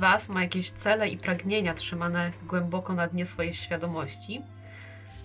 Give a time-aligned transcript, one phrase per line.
[0.00, 4.42] Was ma jakieś cele i pragnienia trzymane głęboko na dnie swojej świadomości,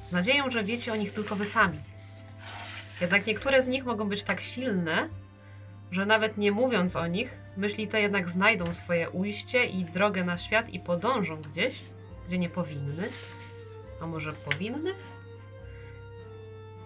[0.05, 1.79] z nadzieją, że wiecie o nich tylko Wy sami.
[3.01, 5.09] Jednak niektóre z nich mogą być tak silne,
[5.91, 10.37] że nawet nie mówiąc o nich, myśli te jednak znajdą swoje ujście i drogę na
[10.37, 11.81] świat i podążą gdzieś,
[12.27, 13.09] gdzie nie powinny.
[14.01, 14.91] A może powinny?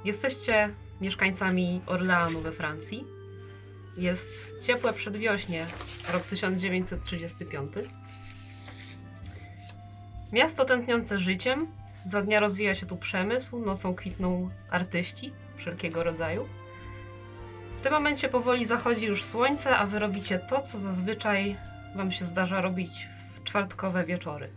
[0.06, 0.70] Jesteście
[1.02, 3.19] mieszkańcami Orleanu we Francji.
[4.00, 5.66] Jest ciepłe przedwiośnie,
[6.14, 7.74] rok 1935.
[10.32, 11.68] Miasto tętniące życiem.
[12.06, 16.48] Za dnia rozwija się tu przemysł, nocą kwitną artyści wszelkiego rodzaju.
[17.80, 21.58] W tym momencie powoli zachodzi już słońce, a wy robicie to, co zazwyczaj
[21.96, 24.50] wam się zdarza robić w czwartkowe wieczory.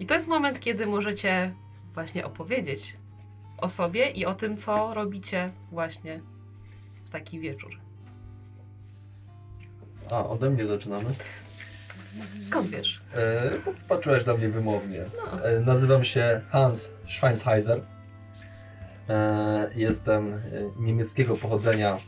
[0.00, 1.54] I to jest moment, kiedy możecie
[1.94, 2.96] właśnie opowiedzieć
[3.58, 6.20] o sobie i o tym, co robicie właśnie
[7.04, 7.81] w taki wieczór.
[10.12, 11.10] A, ode mnie zaczynamy.
[12.48, 13.00] Skąd wiesz?
[13.14, 13.50] E,
[13.88, 15.04] patrzyłeś na mnie wymownie.
[15.16, 15.44] No.
[15.44, 17.80] E, nazywam się Hans Schweinsheiser.
[19.08, 20.38] E, jestem e,
[20.78, 21.98] niemieckiego pochodzenia.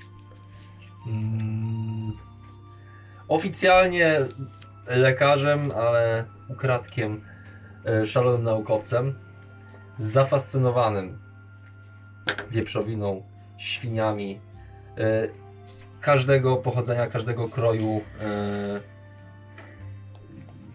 [1.06, 2.12] Mm,
[3.28, 4.20] oficjalnie
[4.86, 7.20] lekarzem, ale ukradkiem
[7.86, 9.14] e, szalonym naukowcem.
[9.98, 11.18] Zafascynowanym
[12.50, 13.22] wieprzowiną,
[13.58, 14.40] świniami.
[16.04, 18.00] Każdego pochodzenia, każdego kroju.
[18.20, 18.80] E,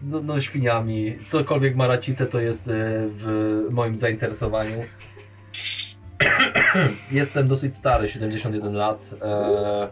[0.02, 2.70] no, no świniami, cokolwiek ma racicę to jest e,
[3.08, 4.84] w moim zainteresowaniu.
[7.12, 9.10] Jestem dosyć stary, 71 lat.
[9.22, 9.88] E,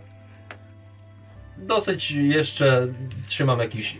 [1.59, 2.89] dosyć jeszcze
[3.27, 3.97] trzymam jakiś,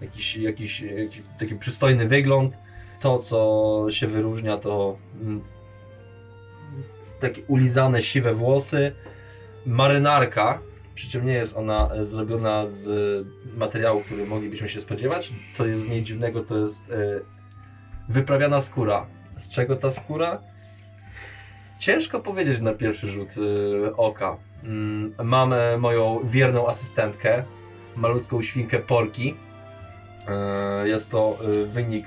[0.00, 2.54] jakiś, jakiś, jakiś taki przystojny wygląd.
[3.00, 5.42] To, co się wyróżnia, to mm,
[7.20, 8.92] takie ulizane, siwe włosy.
[9.66, 10.58] Marynarka,
[10.94, 15.32] przy czym nie jest ona e, zrobiona z e, materiału, który moglibyśmy się spodziewać.
[15.56, 17.20] Co jest w niej dziwnego, to jest e,
[18.08, 19.06] wyprawiana skóra.
[19.36, 20.40] Z czego ta skóra?
[21.78, 23.28] Ciężko powiedzieć na pierwszy rzut
[23.96, 24.36] oka.
[24.64, 27.44] Mm, Mam moją wierną asystentkę,
[27.96, 29.34] malutką świnkę Porki.
[30.84, 32.06] Jest to wynik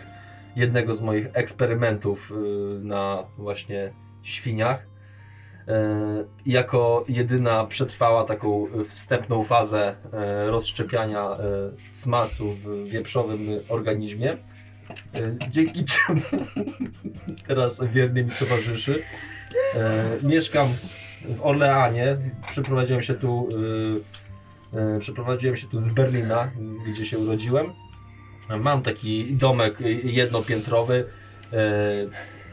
[0.56, 2.32] jednego z moich eksperymentów
[2.82, 3.94] na właśnie
[4.24, 4.88] świniach.
[5.68, 11.38] E, jako jedyna przetrwała taką wstępną fazę e, rozszczepiania e,
[11.92, 13.40] smacu w wieprzowym
[13.70, 14.38] organizmie, e,
[15.50, 16.22] dzięki czemu
[17.48, 19.04] teraz wiernie mi towarzyszy.
[19.76, 20.68] E, Mieszkam
[21.38, 22.18] w Orleanie,
[22.52, 23.50] przeprowadziłem się tu
[24.74, 26.52] e, e, przeprowadziłem się tu z Berlina,
[26.88, 27.74] gdzie się urodziłem.
[28.60, 31.06] Mam taki domek jednopiętrowy,
[31.54, 31.58] e,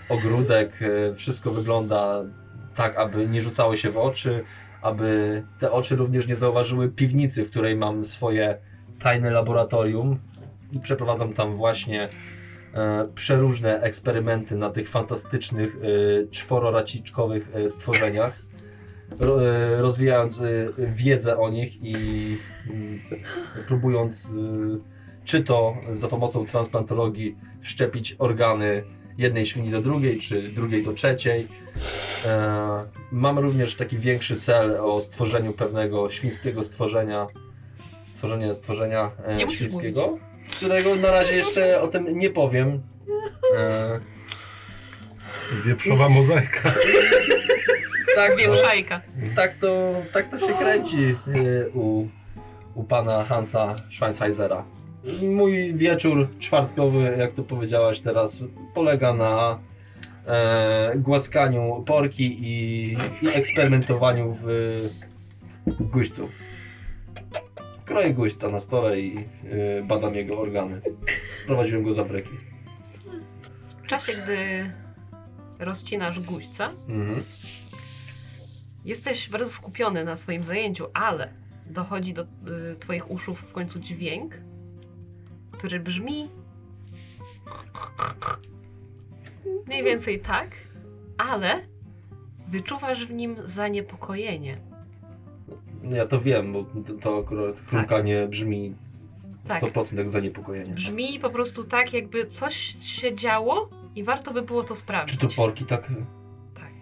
[0.08, 2.22] ogródek, e, wszystko wygląda
[2.76, 4.44] tak, aby nie rzucało się w oczy,
[4.82, 8.58] aby te oczy również nie zauważyły piwnicy, w której mam swoje
[9.00, 10.18] tajne laboratorium
[10.72, 12.08] i przeprowadzam tam właśnie
[12.74, 18.38] e, przeróżne eksperymenty na tych fantastycznych e, czwororaciczkowych e, stworzeniach,
[19.20, 20.42] e, rozwijając e,
[20.78, 21.94] wiedzę o nich i
[22.70, 23.00] mm,
[23.66, 24.92] próbując e,
[25.24, 28.84] czy to za pomocą transplantologii wszczepić organy
[29.18, 31.48] jednej świni do drugiej, czy drugiej do trzeciej.
[32.26, 37.26] E, mam również taki większy cel o stworzeniu pewnego świńskiego stworzenia,
[38.06, 40.18] stworzenie stworzenia e, Nie świńskiego,
[40.56, 42.82] którego na razie jeszcze o tym nie powiem.
[43.56, 44.00] E,
[45.64, 46.72] Wieprzowa mozaika.
[48.16, 49.00] tak, Wieprzajka.
[49.36, 52.08] tak, to, tak to się kręci e, u,
[52.74, 54.64] u pana Hansa Schweinseisera.
[55.22, 58.44] Mój wieczór czwartkowy, jak to powiedziałaś teraz,
[58.74, 59.58] polega na
[60.26, 64.44] e, głaskaniu porki i, i eksperymentowaniu w,
[65.66, 66.28] w guźcu.
[67.84, 70.80] Kroję guźca na stole i e, badam jego organy.
[71.44, 72.30] Sprowadziłem go z Afryki.
[73.84, 74.70] W czasie, gdy
[75.58, 77.22] rozcinasz guźca, Mhm.
[78.84, 81.32] jesteś bardzo skupiony na swoim zajęciu, ale
[81.66, 82.26] dochodzi do y,
[82.80, 84.34] twoich uszów w końcu dźwięk,
[85.62, 86.28] który brzmi
[89.66, 90.50] mniej więcej tak,
[91.18, 91.60] ale
[92.48, 94.58] wyczuwasz w nim zaniepokojenie.
[95.82, 96.66] Ja to wiem, bo
[97.00, 98.74] to, akurat chrumkanie brzmi
[99.48, 99.62] Tak.
[99.62, 100.72] 100% jak zaniepokojenie.
[100.74, 102.54] Brzmi po prostu tak, jakby coś
[102.84, 105.18] się działo i warto by było to sprawdzić.
[105.18, 105.88] Czy to porki tak
[106.54, 106.72] Tak.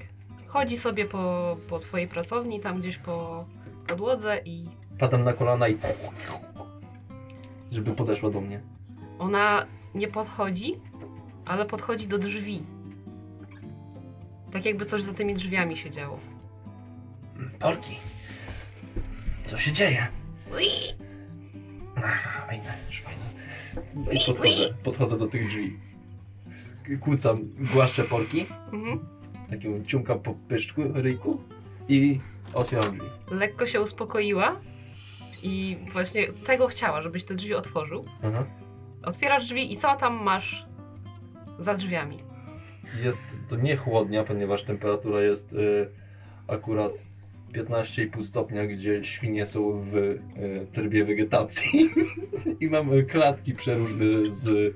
[0.47, 3.45] Chodzi sobie po, po twojej pracowni, tam gdzieś po
[3.87, 4.69] podłodze i
[4.99, 5.79] Padam na kolana i...
[7.71, 8.61] Żeby podeszła do mnie.
[9.19, 10.75] ona nie podchodzi,
[11.45, 12.63] ale podchodzi do drzwi.
[14.53, 16.19] Tak jakby coś za tymi drzwiami się działo.
[17.61, 17.97] Porki.
[19.45, 20.07] Co się dzieje?
[20.55, 20.67] Ui!
[22.41, 22.73] Schweine.
[24.13, 25.73] I podchodzę, podchodzę do tych drzwi.
[27.01, 27.37] Kłócam,
[27.73, 28.99] głaszczę porki, Mhm.
[29.51, 31.41] takim ciumkam po pyszczku, ryjku
[31.89, 32.21] i
[32.55, 33.09] otwieram drzwi.
[33.31, 34.57] Lekko się uspokoiła
[35.43, 38.05] i właśnie tego chciała, żebyś te drzwi otworzył.
[38.23, 38.47] Aha.
[39.03, 40.67] Otwierasz drzwi i co tam masz
[41.59, 42.19] za drzwiami?
[43.03, 45.91] Jest to nie chłodnia, ponieważ temperatura jest y,
[46.49, 46.93] akurat
[47.55, 50.21] 15,5 stopnia, gdzie świnie są w y,
[50.73, 51.91] trybie wegetacji.
[52.61, 54.75] I mam y, klatki przeróżne z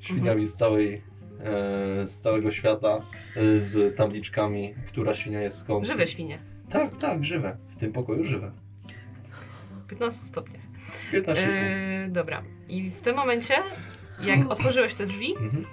[0.00, 3.00] świniami z całej e, z całego świata,
[3.36, 5.86] y, z tabliczkami, która świnia jest skąd.
[5.86, 6.38] Żywe świnie.
[6.70, 7.56] Tak, tak, żywe.
[7.68, 8.52] W tym pokoju żywe.
[9.88, 10.58] 15 stopni.
[11.12, 11.36] 15,5.
[11.36, 12.42] Yy, dobra.
[12.68, 13.54] I w tym momencie,
[14.22, 15.66] jak otworzyłeś te drzwi, Mhm.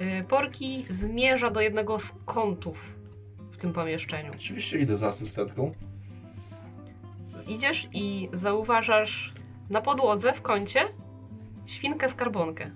[0.00, 2.94] yy, Porki zmierza do jednego z kątów
[3.52, 4.32] w tym pomieszczeniu.
[4.34, 5.74] Oczywiście idę za asystentką.
[7.48, 9.32] Idziesz i zauważasz
[9.70, 10.80] na podłodze w kącie
[11.66, 12.70] świnkę skarbonkę,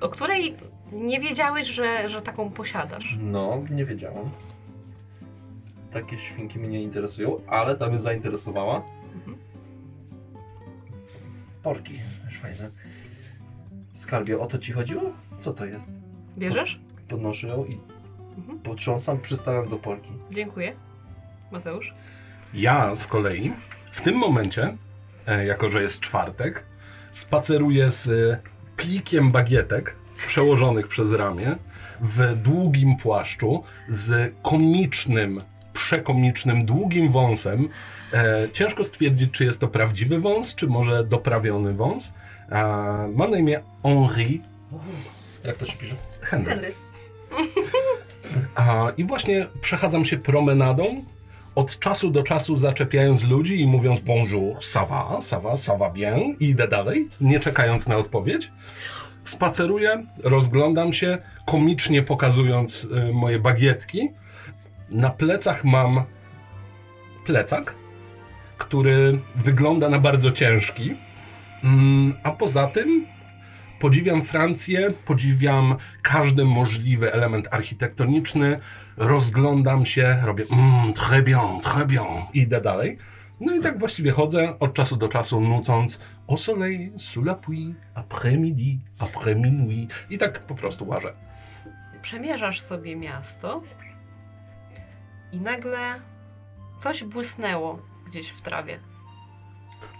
[0.00, 0.56] o której
[0.92, 3.16] nie wiedziałeś, że, że taką posiadasz.
[3.20, 4.30] No, nie wiedziałam.
[5.92, 8.82] Takie świnki mnie nie interesują, ale ta mnie zainteresowała.
[9.14, 9.36] Mhm.
[11.62, 11.94] Porki,
[12.42, 12.70] fajne.
[13.92, 15.02] Skarbie, o to ci chodziło?
[15.40, 15.88] Co to jest?
[16.38, 16.80] Bierzesz?
[17.08, 17.80] Podnoszę ją i
[18.38, 18.58] Mhm.
[18.58, 20.10] potrząsam, przystawiam do porki.
[20.30, 20.72] Dziękuję.
[21.52, 21.94] Mateusz?
[22.54, 23.52] Ja z kolei
[23.92, 24.76] w tym momencie,
[25.26, 26.64] e, jako że jest czwartek,
[27.12, 28.38] spaceruję z e,
[28.76, 29.96] plikiem bagietek
[30.26, 31.56] przełożonych przez ramię
[32.00, 35.40] w długim płaszczu z komicznym,
[35.78, 37.68] przekomicznym, długim wąsem.
[38.12, 42.12] E, ciężko stwierdzić, czy jest to prawdziwy wąs, czy może doprawiony wąs.
[42.50, 42.62] E,
[43.14, 44.42] ma na imię Henri
[45.44, 45.94] Jak to się pisze?
[46.20, 46.72] Henry.
[48.54, 51.04] A, I właśnie przechadzam się promenadą,
[51.54, 55.90] od czasu do czasu zaczepiając ludzi i mówiąc bonjour, ça va, ça va, ça va
[55.90, 58.50] bien i idę dalej, nie czekając na odpowiedź.
[59.24, 64.08] Spaceruję, rozglądam się, komicznie pokazując y, moje bagietki.
[64.92, 66.02] Na plecach mam
[67.24, 67.74] plecak,
[68.58, 70.94] który wygląda na bardzo ciężki.
[71.64, 73.06] Mm, a poza tym
[73.78, 78.58] Podziwiam Francję, podziwiam każdy możliwy element architektoniczny,
[78.96, 82.98] rozglądam się, robię mm, très bien, très bien, idę dalej.
[83.40, 87.74] No i tak właściwie chodzę od czasu do czasu nucąc au soleil, sous la pluie,
[87.94, 91.12] après midi, après minuit i tak po prostu łażę.
[92.02, 93.62] Przemierzasz sobie miasto
[95.32, 96.00] i nagle
[96.78, 98.78] coś błysnęło gdzieś w trawie.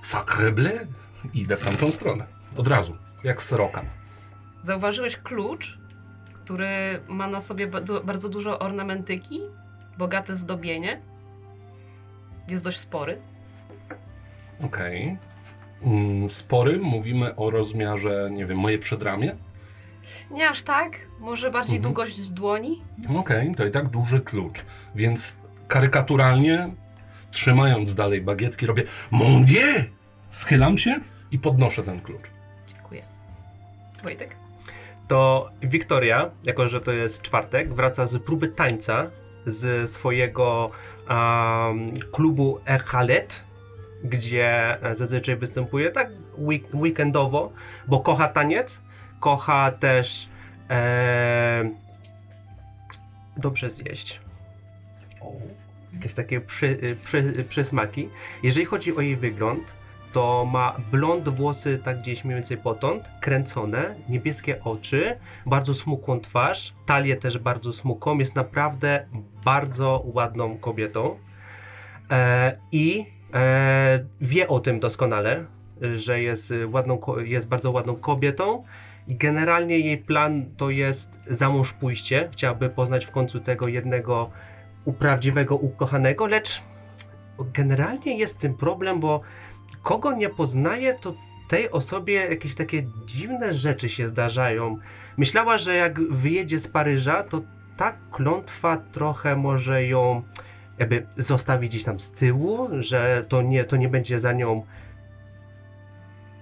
[0.05, 0.79] Sacre bleu,
[1.35, 2.27] idę w tamtą stronę,
[2.57, 3.83] od razu, jak sroka.
[4.63, 5.79] Zauważyłeś klucz,
[6.35, 7.67] który ma na sobie
[8.05, 9.41] bardzo dużo ornamentyki,
[9.99, 11.01] bogate zdobienie.
[12.49, 13.19] Jest dość spory.
[14.65, 15.17] Okej.
[15.83, 19.37] Mm, Spory, mówimy o rozmiarze, nie wiem, moje przedramię.
[20.31, 21.95] Nie aż tak, może bardziej Mhm.
[21.95, 22.83] długość dłoni.
[23.17, 24.65] Okej, to i tak duży klucz.
[24.95, 25.37] Więc
[25.69, 26.69] karykaturalnie,
[27.31, 29.85] trzymając dalej bagietki, robię Mon Dieu!
[30.31, 31.01] Schylam się
[31.31, 32.23] i podnoszę ten klucz.
[32.69, 33.03] Dziękuję.
[34.03, 34.37] Wojtek?
[35.09, 39.07] to Wiktoria, jako że to jest czwartek, wraca z próby tańca
[39.47, 40.71] z swojego
[41.11, 43.43] um, klubu Echalet,
[44.05, 47.53] gdzie zazwyczaj występuje tak week- weekendowo,
[47.87, 48.81] bo kocha taniec,
[49.21, 50.29] kocha też
[50.71, 51.71] e,
[53.37, 54.21] dobrze zjeść.
[55.95, 58.09] Jakieś takie przy, przy, przysmaki.
[58.43, 59.75] Jeżeli chodzi o jej wygląd,
[60.13, 66.75] to ma blond włosy tak gdzieś mniej więcej potąd, kręcone, niebieskie oczy, bardzo smukłą twarz,
[66.87, 69.07] talię też bardzo smukłą, jest naprawdę
[69.45, 71.19] bardzo ładną kobietą
[72.11, 75.45] e, i e, wie o tym doskonale,
[75.95, 78.65] że jest, ładną, jest bardzo ładną kobietą
[79.09, 84.31] generalnie jej plan to jest za mąż pójście, chciałaby poznać w końcu tego jednego
[84.85, 86.63] uprawdziwego ukochanego, lecz
[87.55, 89.21] generalnie jest tym problem, bo
[89.83, 91.15] kogo nie poznaje, to
[91.49, 94.77] tej osobie jakieś takie dziwne rzeczy się zdarzają.
[95.17, 97.43] Myślała, że jak wyjedzie z Paryża, to
[97.77, 100.23] ta klątwa trochę może ją
[100.79, 104.67] jakby zostawić gdzieś tam z tyłu, że to nie, to nie będzie za nią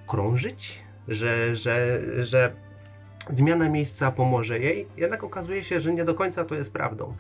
[0.07, 2.53] krążyć, że, że, że
[3.31, 4.87] zmiana miejsca pomoże jej.
[4.97, 7.17] Jednak okazuje się, że nie do końca to jest prawdą.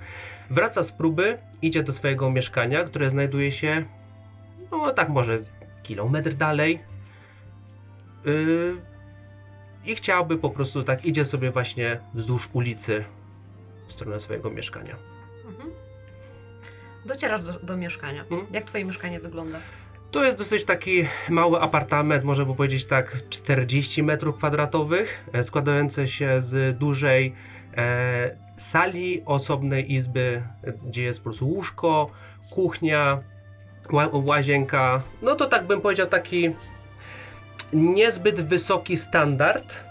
[0.50, 3.84] Wraca z próby, idzie do swojego mieszkania, które znajduje się,
[4.70, 5.38] no tak może
[5.82, 6.80] kilometr dalej.
[8.24, 8.76] Yy,
[9.84, 13.04] I chciałby po prostu tak, idzie sobie właśnie wzdłuż ulicy
[13.86, 14.96] w stronę swojego mieszkania.
[15.46, 15.70] Mhm.
[17.04, 18.22] Docierasz do, do mieszkania.
[18.22, 18.46] Mhm.
[18.50, 19.60] Jak twoje mieszkanie wygląda?
[20.10, 26.08] To jest dosyć taki mały apartament, można by powiedzieć tak 40 metrów kwadratowych, e, składający
[26.08, 27.34] się z dużej
[27.76, 32.10] e, sali, osobnej izby, e, gdzie jest po prostu łóżko,
[32.50, 33.18] kuchnia,
[33.92, 35.02] ła, łazienka.
[35.22, 36.54] No to tak bym powiedział taki
[37.72, 39.84] niezbyt wysoki standard.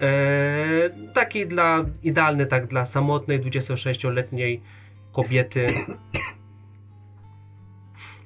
[0.00, 4.62] E, taki dla, idealny tak dla samotnej 26-letniej
[5.12, 5.66] kobiety.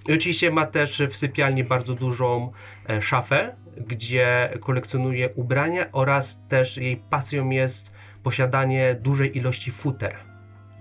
[0.08, 2.52] I oczywiście ma też w sypialni bardzo dużą
[2.88, 10.16] e, szafę, gdzie kolekcjonuje ubrania oraz też jej pasją jest posiadanie dużej ilości futer,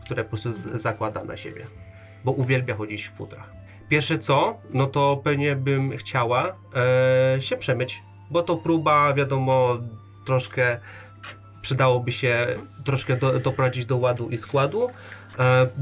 [0.06, 1.68] które po prostu zakłada na siebie,
[2.26, 3.52] bo uwielbia chodzić w futrach.
[3.90, 6.56] Pierwsze co, no to pewnie bym chciała
[7.36, 9.78] e, się przemyć, bo to próba, wiadomo,
[10.26, 10.80] troszkę
[11.62, 12.48] przydałoby się
[12.86, 14.90] troszkę do, doprowadzić do ładu i składu,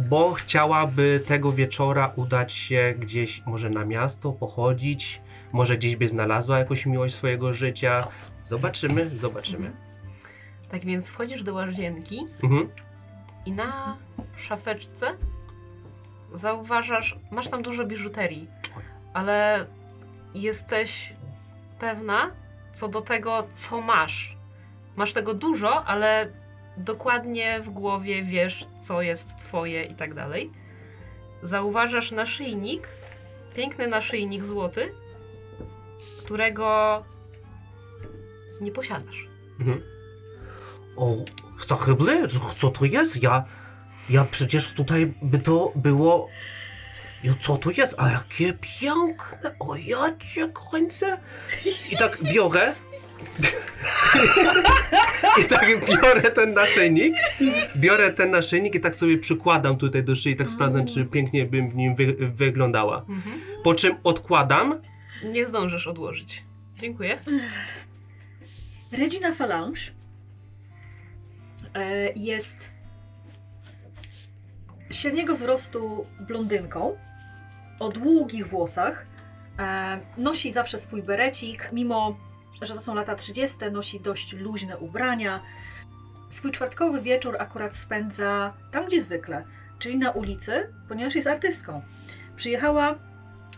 [0.09, 5.21] bo chciałaby tego wieczora udać się gdzieś może na miasto, pochodzić,
[5.51, 8.07] może gdzieś by znalazła jakąś miłość swojego życia.
[8.43, 9.71] Zobaczymy, zobaczymy.
[10.71, 12.69] Tak więc wchodzisz do łazienki Mhm.
[13.45, 13.97] i na
[14.37, 15.07] szafeczce
[16.33, 18.47] zauważasz, masz tam dużo biżuterii,
[19.13, 19.65] ale
[20.33, 21.13] jesteś
[21.79, 22.31] pewna
[22.73, 24.35] co do tego, co masz.
[24.95, 26.27] Masz tego dużo, ale
[26.77, 30.51] dokładnie w głowie wiesz, co jest twoje i tak dalej.
[31.41, 32.87] Zauważasz naszyjnik,
[33.55, 34.91] piękny naszyjnik złoty,
[36.23, 37.03] którego
[38.61, 39.27] nie posiadasz.
[39.59, 39.81] Mhm.
[40.97, 41.15] O,
[41.67, 42.27] zachybny?
[42.57, 43.23] Co to jest?
[43.23, 43.45] Ja,
[44.09, 46.29] ja przecież tutaj by to było...
[47.23, 47.95] Jo, co to jest?
[47.97, 49.55] A jakie piękne!
[49.59, 51.17] O, ja cię kończę!
[51.91, 52.73] I tak biorę...
[55.41, 57.15] I tak biorę ten naszyjnik,
[57.75, 61.69] biorę ten naszyjnik i tak sobie przykładam tutaj do szyi, tak sprawdzam, czy pięknie bym
[61.69, 63.05] w nim wy, wyglądała.
[63.09, 63.41] Mhm.
[63.63, 64.81] Po czym odkładam.
[65.23, 66.43] Nie zdążysz odłożyć.
[66.77, 67.17] Dziękuję.
[68.91, 69.81] Regina Falange
[71.73, 72.69] e, jest
[74.91, 76.97] średniego wzrostu blondynką
[77.79, 79.05] o długich włosach.
[79.59, 82.17] E, Nosi zawsze swój berecik, mimo
[82.61, 85.39] że to są lata 30., nosi dość luźne ubrania.
[86.29, 89.43] Swój czwartkowy wieczór akurat spędza tam, gdzie zwykle,
[89.79, 91.81] czyli na ulicy, ponieważ jest artystką.
[92.35, 92.95] Przyjechała,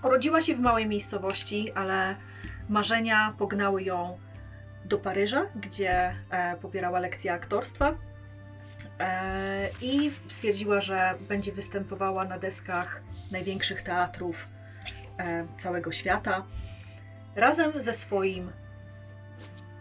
[0.04, 2.16] urodziła się w małej miejscowości, ale
[2.70, 4.18] marzenia pognały ją
[4.86, 7.94] do Paryża, gdzie e, pobierała lekcje aktorstwa
[9.00, 13.02] e, i stwierdziła, że będzie występowała na deskach
[13.32, 14.48] największych teatrów
[15.18, 16.44] e, całego świata
[17.36, 18.52] razem ze swoim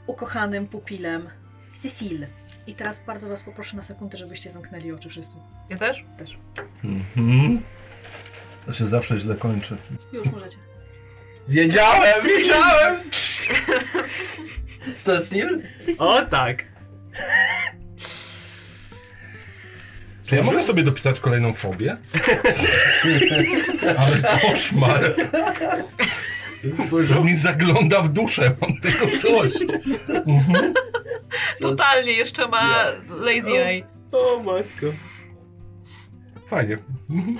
[0.06, 1.28] ukochanym pupilem
[1.74, 2.26] Cecile.
[2.66, 5.36] I teraz bardzo Was poproszę na sekundę, żebyście zamknęli oczy wszyscy.
[5.68, 6.04] Ja też?
[6.18, 6.38] Też.
[6.84, 7.62] Mhm.
[8.66, 9.76] To się zawsze źle kończy.
[10.12, 10.56] Już możecie.
[11.48, 12.96] Wiedziałem, wiedziałem!
[15.02, 15.62] Cecil?
[15.78, 16.26] Cecile.
[16.30, 16.64] tak!
[20.26, 21.96] Czy ja mogę sobie dopisać kolejną fobię?
[23.98, 25.00] Ale koszmar!
[27.02, 29.64] Że mi zagląda w duszę, mam tego dość.
[30.26, 30.74] Mhm.
[31.60, 33.86] Totalnie, jeszcze ma lazy eye.
[34.12, 34.86] O matko.
[36.48, 36.78] Fajnie.
[37.10, 37.36] Mhm.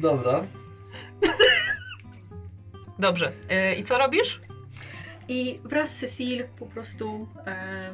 [0.00, 0.44] Dobra.
[2.98, 3.32] Dobrze.
[3.50, 4.40] Yy, I co robisz?
[5.28, 7.90] I wraz z Cecile po prostu e,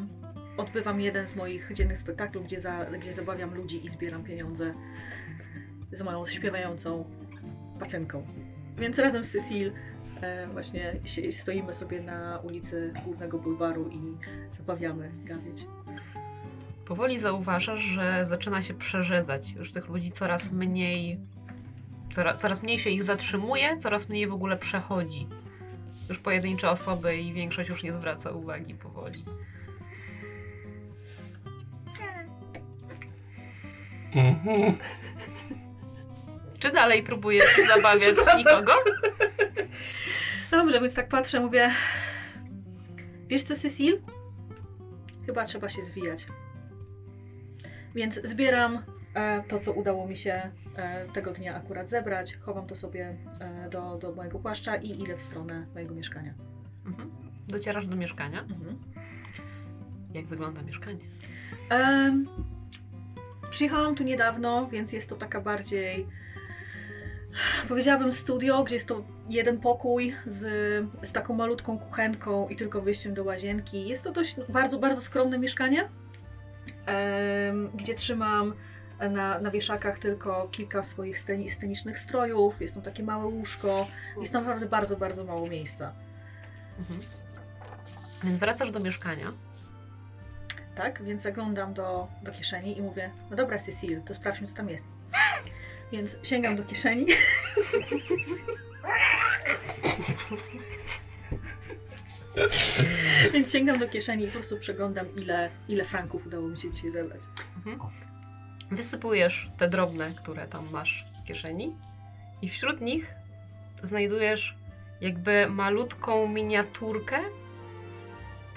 [0.57, 4.75] odbywam jeden z moich dziennych spektaklów, gdzie, za, gdzie zabawiam ludzi i zbieram pieniądze
[5.93, 7.05] z moją śpiewającą
[7.81, 8.27] pacynką.
[8.79, 9.73] Więc razem z Cecile e,
[10.53, 14.01] właśnie si- stoimy sobie na ulicy głównego bulwaru i
[14.51, 15.67] zabawiamy gawieć.
[16.87, 19.53] Powoli zauważasz, że zaczyna się przerzedzać.
[19.53, 21.19] Już tych ludzi coraz mniej.
[22.13, 25.27] Coraz, coraz mniej się ich zatrzymuje, coraz mniej w ogóle przechodzi.
[26.09, 29.25] Już pojedyncze osoby i większość już nie zwraca uwagi powoli.
[34.15, 34.77] Mhm.
[36.59, 38.73] Czy dalej próbujesz zabawiać nikogo?
[40.51, 41.71] Dobrze, więc tak patrzę, mówię.
[43.29, 44.01] Wiesz co, Cecil?
[45.27, 46.27] Chyba trzeba się zwijać.
[47.95, 48.83] Więc zbieram
[49.15, 52.37] e, to, co udało mi się e, tego dnia akurat zebrać.
[52.37, 56.35] Chowam to sobie e, do, do mojego płaszcza i idę w stronę mojego mieszkania.
[56.87, 57.11] Mhm.
[57.49, 58.41] Docierasz do mieszkania.
[58.41, 58.79] Mhm.
[60.15, 61.01] Jak wygląda mieszkanie?
[61.71, 62.29] Em,
[63.51, 66.07] przyjechałam tu niedawno, więc jest to taka bardziej.
[67.69, 70.45] Powiedziałabym studio, gdzie jest to jeden pokój z,
[71.03, 73.89] z taką malutką kuchenką i tylko wyjściem do łazienki.
[73.89, 75.89] Jest to dość bardzo, bardzo skromne mieszkanie,
[76.87, 78.55] em, gdzie trzymam
[79.11, 83.87] Na, na wieszakach tylko kilka swoich sceni- scenicznych strojów, jest tam takie małe łóżko,
[84.21, 85.93] jest tam naprawdę bardzo, bardzo mało miejsca.
[86.79, 87.01] Mhm.
[88.25, 89.33] Więc wracasz do mieszkania.
[90.75, 94.69] Tak, więc zaglądam do, do kieszeni i mówię, no dobra Cecil, to sprawdźmy co tam
[94.69, 94.85] jest.
[95.93, 97.07] Więc sięgam do kieszeni.
[103.33, 106.91] więc sięgam do kieszeni i po prostu przeglądam ile, ile franków udało mi się dzisiaj
[106.91, 107.21] zebrać.
[108.71, 111.77] Wysypujesz te drobne, które tam masz w kieszeni
[112.43, 113.15] i wśród nich
[113.83, 114.55] znajdujesz
[115.01, 117.19] jakby malutką miniaturkę,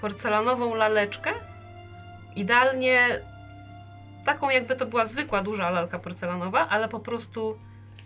[0.00, 1.30] porcelanową laleczkę,
[2.36, 3.20] idealnie
[4.24, 7.58] taką jakby to była zwykła duża lalka porcelanowa, ale po prostu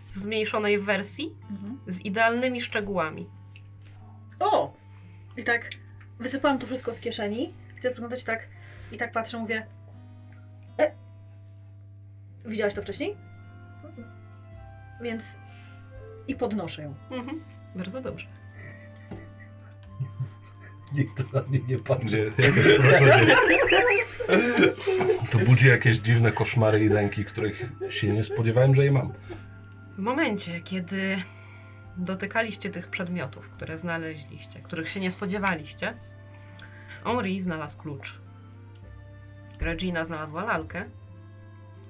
[0.09, 1.79] w zmniejszonej wersji Mhm.
[1.87, 3.29] z idealnymi szczegółami.
[4.39, 4.73] O!
[5.37, 5.69] I tak
[6.19, 7.53] wysypałam to wszystko z kieszeni.
[7.75, 8.47] Chcę przeglądać tak
[8.91, 9.65] i tak patrzę, mówię.
[10.79, 10.91] E,
[12.45, 13.17] widziałaś to wcześniej?
[15.01, 15.37] Więc
[16.27, 16.95] i podnoszę ją.
[17.11, 17.43] Mhm.
[17.75, 18.27] Bardzo dobrze.
[20.95, 22.31] Nikt na mnie nie patrzy.
[25.31, 29.13] To budzi jakieś dziwne koszmary i lęki, których się nie spodziewałem, że je mam.
[29.97, 31.21] W momencie, kiedy
[31.97, 35.93] dotykaliście tych przedmiotów, które znaleźliście, których się nie spodziewaliście,
[37.03, 38.19] Henri znalazł klucz.
[39.61, 40.85] Regina znalazła lalkę.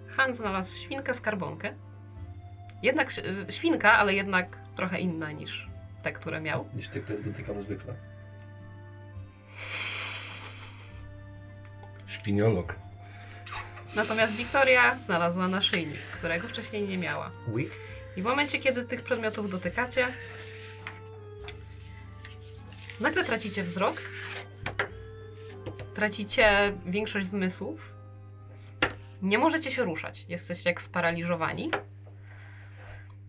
[0.07, 1.73] Hans znalazł świnkę skarbonkę.
[2.83, 3.11] Jednak
[3.49, 5.67] y, świnka, ale jednak trochę inna niż
[6.03, 6.67] te, które miał.
[6.73, 7.93] Niż te, które dotykam zwykle.
[13.95, 17.31] Natomiast Wiktoria znalazła naszyjnik, którego wcześniej nie miała.
[17.53, 17.69] Oui.
[18.17, 20.07] I w momencie, kiedy tych przedmiotów dotykacie,
[22.99, 24.01] nagle tracicie wzrok,
[25.93, 27.93] tracicie większość zmysłów,
[29.21, 31.71] nie możecie się ruszać, jesteście jak sparaliżowani.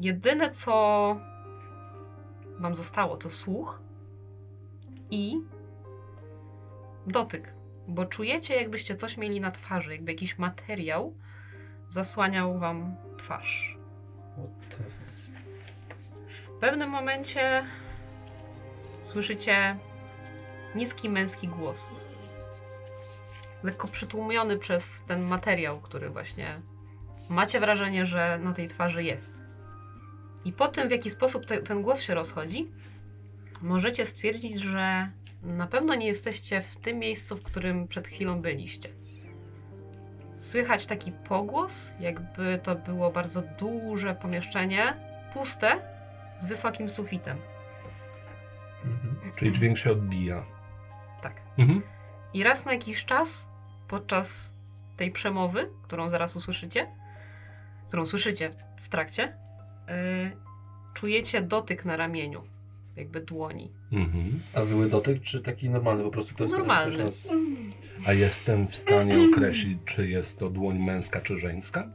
[0.00, 0.72] Jedyne, co
[2.59, 3.80] wam zostało, to słuch
[5.11, 5.40] i
[7.06, 7.55] dotyk,
[7.88, 11.14] bo czujecie, jakbyście coś mieli na twarzy, jakby jakiś materiał
[11.88, 13.77] zasłaniał wam twarz.
[16.27, 17.64] W pewnym momencie
[19.03, 19.77] słyszycie
[20.75, 21.90] niski męski głos.
[23.62, 26.46] Lekko przytłumiony przez ten materiał, który właśnie
[27.31, 29.42] macie wrażenie, że na tej twarzy jest.
[30.44, 32.70] I po tym, w jaki sposób te, ten głos się rozchodzi,
[33.62, 35.11] możecie stwierdzić, że
[35.46, 38.88] na pewno nie jesteście w tym miejscu, w którym przed chwilą byliście.
[40.38, 44.94] Słychać taki pogłos, jakby to było bardzo duże pomieszczenie,
[45.35, 45.96] puste,
[46.38, 47.38] z wysokim sufitem.
[48.85, 49.32] Mhm.
[49.38, 50.44] Czyli dźwięk się odbija.
[51.22, 51.35] Tak.
[51.59, 51.82] Mhm.
[52.35, 53.48] I raz na jakiś czas,
[53.88, 54.54] podczas
[54.96, 56.87] tej przemowy, którą zaraz usłyszycie,
[57.88, 58.50] którą słyszycie
[58.82, 59.37] w trakcie,
[59.88, 60.37] yy,
[60.94, 62.42] czujecie dotyk na ramieniu,
[62.96, 63.72] jakby dłoni.
[63.92, 64.40] Mhm.
[64.54, 66.35] A zły dotyk, czy taki normalny po prostu?
[66.35, 67.02] To jest Normalny.
[67.02, 67.28] jest-
[68.06, 71.88] A jestem w stanie określić, czy jest to dłoń męska, czy żeńska?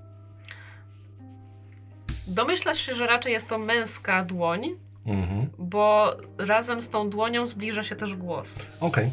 [2.28, 4.70] Domyślasz się, że raczej jest to męska dłoń,
[5.06, 5.48] Mhm.
[5.58, 8.60] bo razem z tą dłonią zbliża się też głos.
[8.80, 9.10] Okej.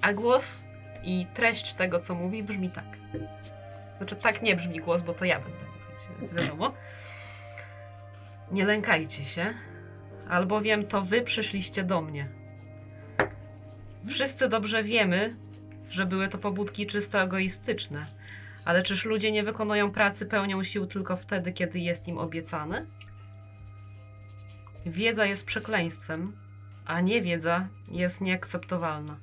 [0.00, 0.64] A głos
[1.04, 2.84] i treść tego, co mówi, brzmi tak.
[3.98, 6.72] Znaczy, tak nie brzmi głos, bo to ja będę mówić, więc wiadomo.
[8.52, 9.54] Nie lękajcie się,
[10.28, 12.28] albowiem to wy przyszliście do mnie.
[14.08, 15.36] Wszyscy dobrze wiemy,
[15.90, 18.06] że były to pobudki czysto egoistyczne,
[18.64, 22.86] ale czyż ludzie nie wykonują pracy pełnią sił tylko wtedy, kiedy jest im obiecane?
[24.86, 26.36] Wiedza jest przekleństwem,
[26.84, 29.16] a niewiedza jest nieakceptowalna.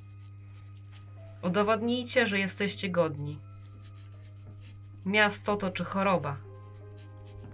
[1.41, 3.39] Udowodnijcie, że jesteście godni.
[5.05, 6.37] Miasto to czy choroba?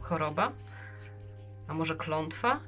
[0.01, 0.51] Choroba?
[1.67, 2.59] A może klątwa?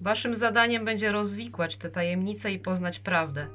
[0.00, 3.46] Waszym zadaniem będzie rozwikłać te tajemnice i poznać prawdę.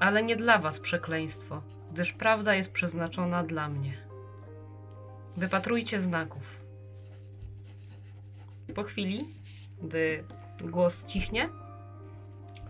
[0.00, 3.92] Ale nie dla was przekleństwo, gdyż prawda jest przeznaczona dla mnie.
[5.36, 6.42] Wypatrujcie znaków.
[8.74, 9.28] Po chwili,
[9.82, 10.24] gdy
[10.60, 11.48] głos cichnie,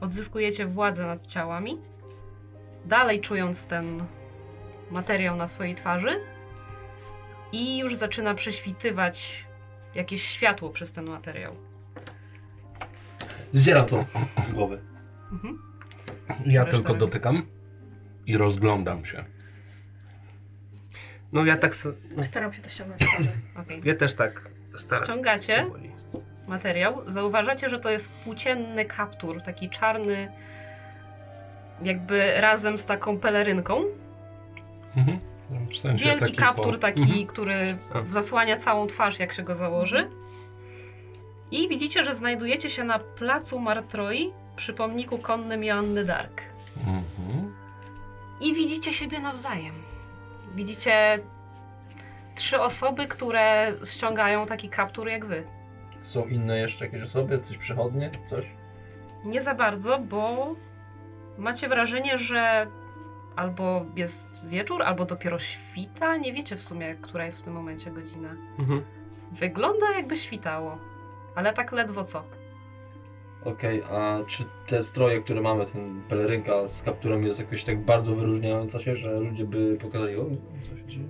[0.01, 1.79] odzyskujecie władzę nad ciałami
[2.85, 4.05] dalej czując ten
[4.91, 6.21] materiał na swojej twarzy
[7.53, 9.45] i już zaczyna prześwitywać
[9.95, 11.66] jakieś światło przez ten materiał.
[13.53, 14.05] Zdzieram to
[14.49, 14.79] z głowy.
[15.33, 15.59] Mhm.
[16.47, 17.43] Ja tylko dotykam
[18.27, 19.25] i rozglądam się.
[21.33, 21.73] No ja tak.
[21.73, 21.89] s-
[22.23, 23.03] Staram się to ściągnąć.
[23.63, 23.81] Okay.
[23.85, 25.05] Ja też tak staram.
[25.05, 25.67] Ściągacie
[26.49, 27.03] materiał.
[27.07, 30.33] Zauważacie, że to jest płócienny kaptur, taki czarny,
[31.83, 33.83] jakby razem z taką pelerynką.
[34.97, 35.19] Mhm.
[35.73, 37.27] W sensie Wielki taki kaptur po- taki, Mhm.
[37.27, 38.03] który A.
[38.13, 40.11] zasłania całą twarz, jak się go założy.
[41.51, 46.43] I widzicie, że znajdujecie się na placu Martroi przy pomniku konnym Joanny Dark.
[46.79, 47.55] Mhm.
[48.41, 49.75] I widzicie siebie nawzajem.
[50.55, 51.19] Widzicie
[52.35, 55.45] trzy osoby, które ściągają taki kaptur jak wy.
[56.03, 58.45] Są inne jeszcze jakieś osoby, coś przychodnie, coś?
[59.25, 60.55] Nie za bardzo, bo
[61.39, 62.67] macie wrażenie, że
[63.37, 66.17] albo jest wieczór, albo dopiero świta.
[66.17, 68.29] Nie wiecie w sumie, która jest w tym momencie godzina.
[68.59, 68.85] Mhm.
[69.33, 70.79] Wygląda jakby świtało,
[71.37, 72.23] ale tak ledwo co.
[73.45, 78.15] Okej, a czy te stroje, które mamy, ten pelerynka z kapturem jest jakoś tak bardzo
[78.15, 80.25] wyróżniająca się, że ludzie by pokazali, o,
[80.63, 81.07] co się dzieje?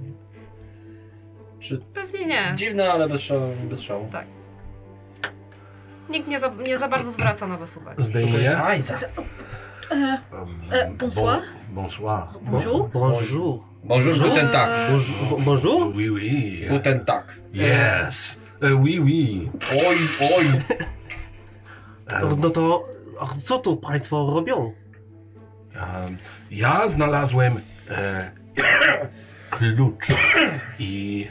[1.60, 2.52] Czy Pewnie nie.
[2.56, 4.08] dziwne, ale bez szału, bez szału.
[4.12, 4.26] Tak.
[6.10, 8.02] Nikt nie za, nie za bardzo zwraca na was uwagę.
[8.02, 8.58] Zdejmuję.
[8.62, 8.98] Ajza.
[9.90, 10.18] E,
[10.72, 11.40] E, bonsoir.
[11.68, 12.22] Bon, bonsoir.
[12.42, 12.88] bonjour.
[12.90, 13.64] Bonjour.
[13.84, 14.70] Bonjour, guten tak.
[14.90, 15.40] Bonjour.
[15.44, 15.92] Bonjour.
[15.96, 16.66] Oui, oui.
[16.68, 17.36] Guten tak.
[17.54, 18.36] Yes.
[18.62, 19.50] E, Oui, oui.
[19.70, 19.96] Oj,
[20.36, 20.46] oj.
[22.06, 22.88] E, No to
[23.20, 24.72] a co tu państwo robią?
[26.50, 28.30] Ja znalazłem e,
[29.50, 30.06] klucz
[30.78, 31.28] i,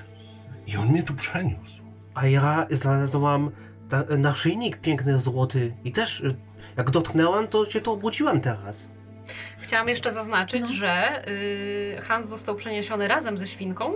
[0.68, 1.82] i on mnie tu przeniósł.
[2.14, 3.52] A ja znalazłam
[3.90, 6.36] ta, naszyjnik piękny, złoty i też y,
[6.78, 8.88] jak dotknęłam, to się to obudziłam teraz.
[9.60, 10.74] Chciałam jeszcze zaznaczyć, No.
[10.74, 13.94] że y, Hans został przeniesiony razem ze świnką,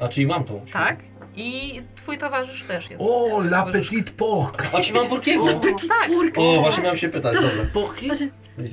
[0.00, 0.60] A czyli mam tą.
[0.72, 0.98] tak?
[1.40, 3.02] I twój towarzysz też jest.
[3.06, 4.54] O, la towarzysz- petite porc.
[4.72, 5.44] A czy mam porkiego?
[5.44, 6.10] O, tak.
[6.36, 7.64] O, właśnie miałem się pytać, dobra.
[7.72, 8.10] Porki?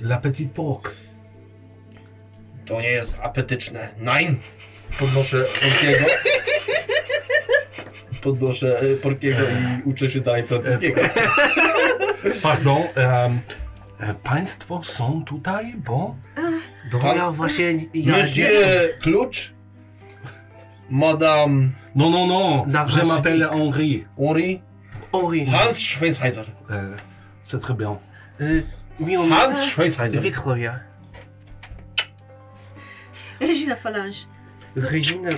[0.02, 0.86] La petite porc.
[2.66, 3.90] To nie jest apetyczne.
[3.98, 4.36] Nein!
[5.00, 6.06] Podnoszę porkiego.
[8.24, 11.02] Podnoszę e, porkiego i uczę się dalej francuskiego.
[12.44, 12.82] Pardon,
[14.00, 16.16] e, państwo są tutaj, bo...
[17.02, 17.74] Pan- ja właśnie...
[17.94, 19.55] Ja, Monsieur Klucz?
[20.90, 24.06] Madame No, no, no, Na je naszych- m'appelle Henri.
[24.18, 24.62] Henri?
[25.12, 25.46] Ori.
[25.46, 26.46] Hans Schweizer.
[26.70, 26.98] E,
[27.44, 27.98] c'est très bien.
[28.42, 28.64] Y,
[29.00, 29.32] miło mi...
[29.32, 30.10] Hans Schweizer.
[30.22, 30.80] Wiktoria.
[33.40, 34.26] Regina Falange.
[34.76, 35.30] Regina.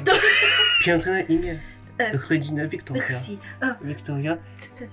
[0.82, 1.60] Piękne imię.
[2.00, 3.04] E, Regina Wiktoria.
[3.10, 3.38] Merci.
[3.62, 4.38] E, Wiktoria.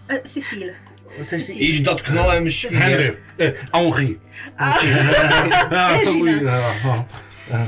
[0.08, 0.74] e, Cécile.
[1.22, 1.60] Cecil.
[1.68, 2.80] Iż dotknąłem świnie.
[2.80, 3.16] Henry.
[3.40, 4.18] E, Henri.
[4.58, 6.22] A, Ah, Regina.
[6.22, 7.04] oui, ah,
[7.52, 7.64] ah.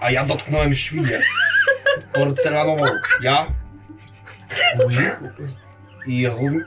[0.00, 1.20] A ja dotknąłem świnię.
[2.12, 2.84] Porcelanową.
[3.22, 3.46] Ja
[6.06, 6.62] i rów...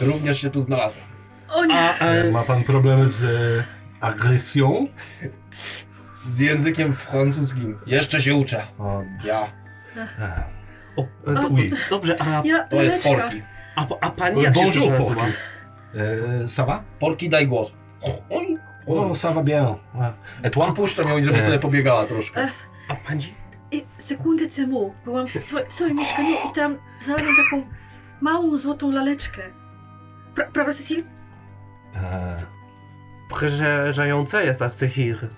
[0.00, 1.04] również się tu znalazłem.
[1.48, 1.74] o nie.
[1.80, 3.64] A, e, Ma pan problemy z e,
[4.00, 4.86] agresją?
[6.26, 7.78] Z językiem francuskim.
[7.86, 8.62] Jeszcze się uczę.
[8.78, 9.46] O, Ja.
[9.96, 10.42] e,
[10.96, 11.70] o, e, do, Oui.
[11.90, 13.22] dobrze, a, Ja, To jest laleczka.
[13.28, 13.42] porki.
[13.76, 15.14] a, a pani jak się Bonjour, nazywa?
[15.14, 15.32] porki.
[15.94, 16.82] E, ça va?
[17.00, 17.72] Porki daj głos.
[18.30, 19.74] Oj, O, ça va bien.
[20.42, 20.72] Et toi?
[20.76, 21.42] Puszczam ją, żeby Nie.
[21.44, 22.40] sobie pobiegała troszkę.
[22.40, 22.48] E,
[22.88, 23.34] A pani?
[23.70, 27.66] I sekundę temu byłam w, swoim- w swoim mieszkaniu i tam znalazłam taką
[28.20, 29.42] małą złotą laleczkę.
[30.34, 31.04] Pra, prawda, Cecil?
[31.96, 32.36] E,
[33.34, 35.28] Przerażające jest Cechir.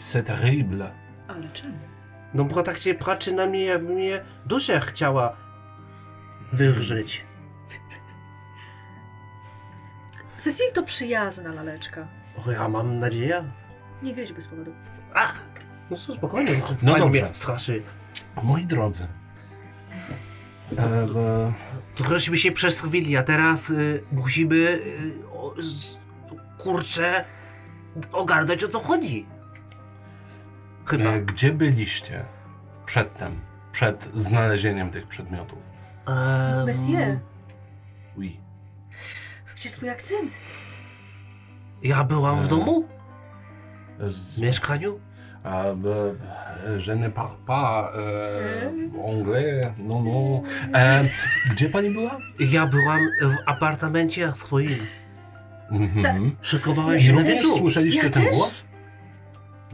[0.00, 0.90] c'est terrible.
[1.28, 1.78] Ale czemu?
[2.34, 5.36] No bo tak się patrzy na mnie, jakby mnie duszę chciała
[6.52, 7.24] wyrżyć.
[10.36, 12.08] Cecil to przyjazna laleczka.
[12.46, 13.44] O, ja mam nadzieję.
[14.02, 14.72] Nie gryź bez powodu.
[15.14, 15.32] A,
[15.90, 16.50] no co, spokojnie.
[16.82, 17.22] No pani dobrze.
[17.22, 17.82] mnie straszy.
[18.42, 19.06] Moi drodzy.
[20.78, 21.52] E, e,
[21.94, 25.96] Trochęśmy się przestawili, a teraz y, musimy, y, o, z,
[26.58, 27.24] kurczę,
[28.12, 29.26] ogarnąć o co chodzi.
[30.86, 31.04] Chyba.
[31.04, 32.24] e, gdzie byliście
[32.86, 33.40] przedtem,
[33.72, 35.58] przed znalezieniem tych przedmiotów?
[36.06, 37.18] Em, Monsieur,
[38.16, 38.40] Oui.
[39.56, 40.32] gdzie twój akcent?
[41.82, 42.84] Ja byłam w E, domu,
[44.00, 45.00] E, w mieszkaniu.
[45.44, 45.74] A, e,
[46.86, 48.70] je ne parle pas e,
[49.08, 50.42] anglais, no, no.
[50.74, 51.04] E,
[51.50, 52.18] gdzie pani była?
[52.38, 54.78] Ja byłam w apartamencie swoim.
[55.70, 56.36] Mhm.
[56.42, 57.58] Szykowałem I się na również wieczór.
[57.58, 58.36] słyszeliście Ja ten też?
[58.36, 58.64] głos?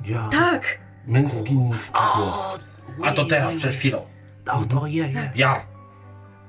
[0.05, 0.29] Ja.
[0.29, 0.79] Tak!
[1.07, 2.59] Męski, niski głos.
[3.01, 4.07] O, A to teraz, oui, przed chwilą.
[4.53, 5.31] O, to je, je.
[5.35, 5.67] Ja.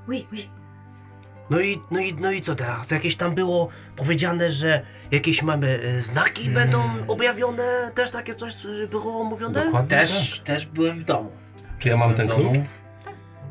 [0.07, 0.49] Oui, oui.
[1.49, 2.91] No i, no, i, no i co teraz?
[2.91, 7.91] Jakieś tam było powiedziane, że jakieś mamy e, znaki będą objawione?
[7.95, 9.65] Też takie coś e, było mówione?
[9.65, 11.31] Dokładnie Też, też byłem w domu.
[11.55, 11.77] tak.
[11.79, 12.43] Czy ja mam ten klucz?
[12.43, 12.65] domu.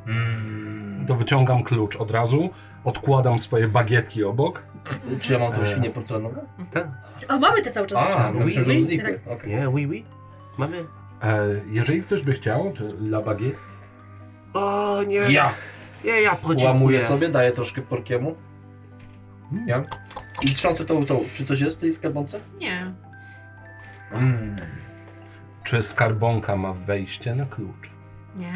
[0.07, 1.05] Mm.
[1.09, 2.51] To wyciągam klucz od razu,
[2.85, 4.63] odkładam swoje bagietki obok.
[5.21, 5.67] Czy ja mam tą E.
[5.67, 6.47] świnię porcelanową?
[6.73, 6.89] Tak.
[7.29, 8.39] A mamy te cały czas A, zaczynamy.
[8.39, 8.83] no myślę, że oui.
[8.85, 9.21] znikły.
[9.27, 9.51] Okej.
[9.55, 10.05] Nie, oui, oui.
[10.59, 10.85] Mamy.
[11.23, 13.59] E, jeżeli ktoś by chciał, to la baguette.
[14.55, 15.17] O, nie.
[15.17, 15.53] Ja
[16.05, 16.69] Nie, ja podziękuję.
[16.69, 18.35] łamuję sobie, daję troszkę porkiemu.
[19.53, 19.69] Mm.
[19.69, 19.83] Ja.
[20.43, 21.25] I trząsę tą, tą.
[21.35, 22.41] Czy coś jest w tej skarbonce?
[22.59, 22.93] Nie.
[24.13, 24.57] Mm.
[25.65, 27.91] Czy skarbonka ma wejście na klucz?
[28.37, 28.53] Nie.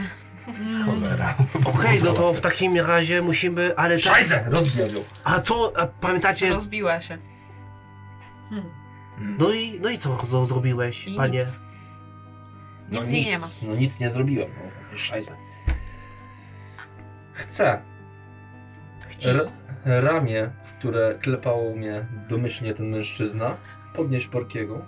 [0.86, 1.34] Cholera.
[1.64, 4.24] Okej, no to w takim razie musimy, ale tak!
[4.46, 5.00] Rozbijam ją.
[5.24, 7.18] a to, a pamiętacie, Rozbiła się.
[8.50, 8.64] Hmm.
[9.38, 11.38] no i, no i co z- zrobiłeś, I panie?
[11.38, 11.60] nic.
[12.90, 13.48] Nic w niej nie ma.
[13.62, 14.48] No nic nie zrobiłem.
[14.92, 15.30] No, szajze.
[17.32, 17.82] Chcę.
[19.26, 19.48] R-
[19.84, 23.56] ramię, w które klepał mnie domyślnie ten mężczyzna,
[23.94, 24.86] podnieść Porkiego,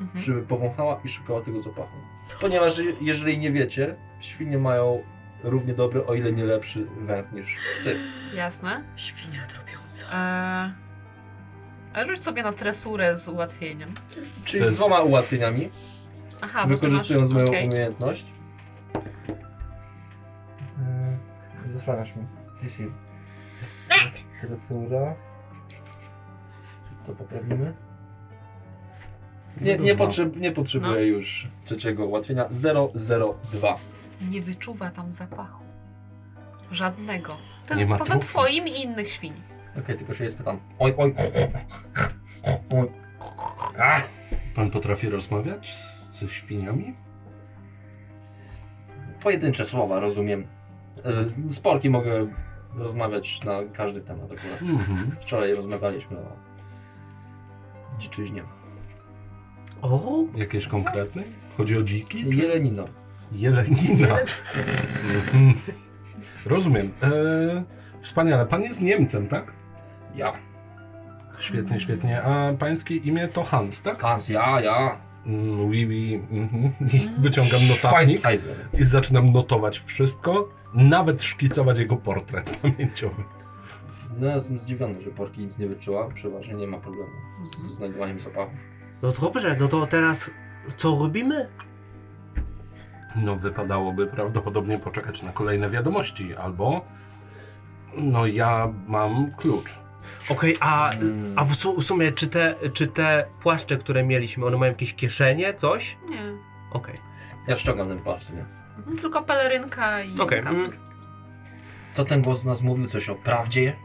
[0.00, 0.20] Mhm.
[0.20, 1.96] żeby powąchała i szukała tego zapachu.
[2.40, 5.02] Ponieważ je- jeżeli nie wiecie, świnie mają
[5.44, 7.96] równie dobry, o ile nie lepszy węch niż psy.
[8.34, 8.84] Jasne.
[8.96, 10.04] Świnia drobiąca.
[10.12, 10.72] Eee,
[11.92, 13.88] a rzuć sobie na tresurę z ułatwieniem.
[14.44, 15.68] Czyli z dwoma ułatwieniami,
[16.42, 16.76] Aha, ty masz...
[16.80, 17.68] wykorzystując moją okej.
[17.68, 18.26] umiejętność.
[21.66, 22.26] Yy, Zasłaniasz mi.
[22.62, 22.86] Jeśli...
[24.40, 25.14] Tresura.
[27.06, 27.74] To poprawimy.
[29.60, 31.00] Nie, nie, potrzeb, nie potrzebuję No.
[31.00, 32.48] już trzeciego ułatwienia.
[32.50, 33.78] 002.
[34.30, 35.64] Nie wyczuwa tam zapachu.
[36.72, 37.36] Żadnego.
[37.66, 39.32] Ten, Nie ma poza twoim i innych świń.
[39.78, 40.58] Okej, tylko się je spytam.
[40.78, 41.32] Oj, oj, oj.
[42.80, 42.90] oj.
[43.78, 44.00] A!
[44.56, 46.94] Pan potrafi rozmawiać z, ze świniami?
[49.22, 50.46] Pojedyncze słowa, rozumiem.
[51.46, 52.26] Yy, Z Porki mogę
[52.76, 54.62] rozmawiać na każdy temat akurat.
[54.62, 55.16] Mhm.
[55.20, 56.36] Wczoraj rozmawialiśmy o
[57.98, 58.42] dziczyźnie.
[59.82, 61.22] O, Jakieś konkretne?
[61.56, 62.24] Chodzi o dziki?
[62.30, 62.38] Czy...
[62.38, 62.84] Jelenino.
[63.32, 64.08] Jelenina.
[65.14, 65.54] Mhm.
[66.46, 66.90] Rozumiem.
[67.02, 67.10] E,
[68.00, 68.46] wspaniale.
[68.46, 69.52] Pan jest Niemcem, tak?
[70.14, 70.32] Ja.
[71.38, 72.22] Świetnie, świetnie.
[72.22, 74.02] A pańskie imię to Hans, tak?
[74.02, 74.96] Hans, ja, ja.
[75.26, 76.22] Mm, oui, oui.
[76.30, 76.72] Mhm.
[76.92, 78.56] I wyciągam notatnik Schweizer.
[78.78, 83.22] i zaczynam notować wszystko, nawet szkicować jego portret pamięciowy.
[84.18, 86.08] No, jestem zdziwiony, że Porki nic nie wyczuła.
[86.14, 87.10] Przeważnie nie ma problemu
[87.52, 88.50] z z znajdowaniem zapachu.
[89.02, 90.30] no dobrze, no to teraz
[90.76, 91.48] co robimy?
[93.16, 96.84] No, wypadałoby prawdopodobnie poczekać na kolejne wiadomości, albo.
[97.96, 99.78] No, ja mam klucz.
[100.30, 100.90] Okej, a,
[101.36, 104.94] a w, su- w sumie czy te, czy te płaszcze, które mieliśmy, one mają jakieś
[104.94, 105.96] kieszenie, coś?
[106.08, 106.22] Nie.
[106.72, 106.94] Okej.
[107.48, 108.44] Ja ściągam ten pas sobie.
[108.78, 110.58] Mhm, Tylko pelerynka i Okej, kaptur.
[110.64, 110.78] mm.
[111.92, 112.86] Co ten głos do nas mówił?
[112.86, 113.76] Coś o prawdzie?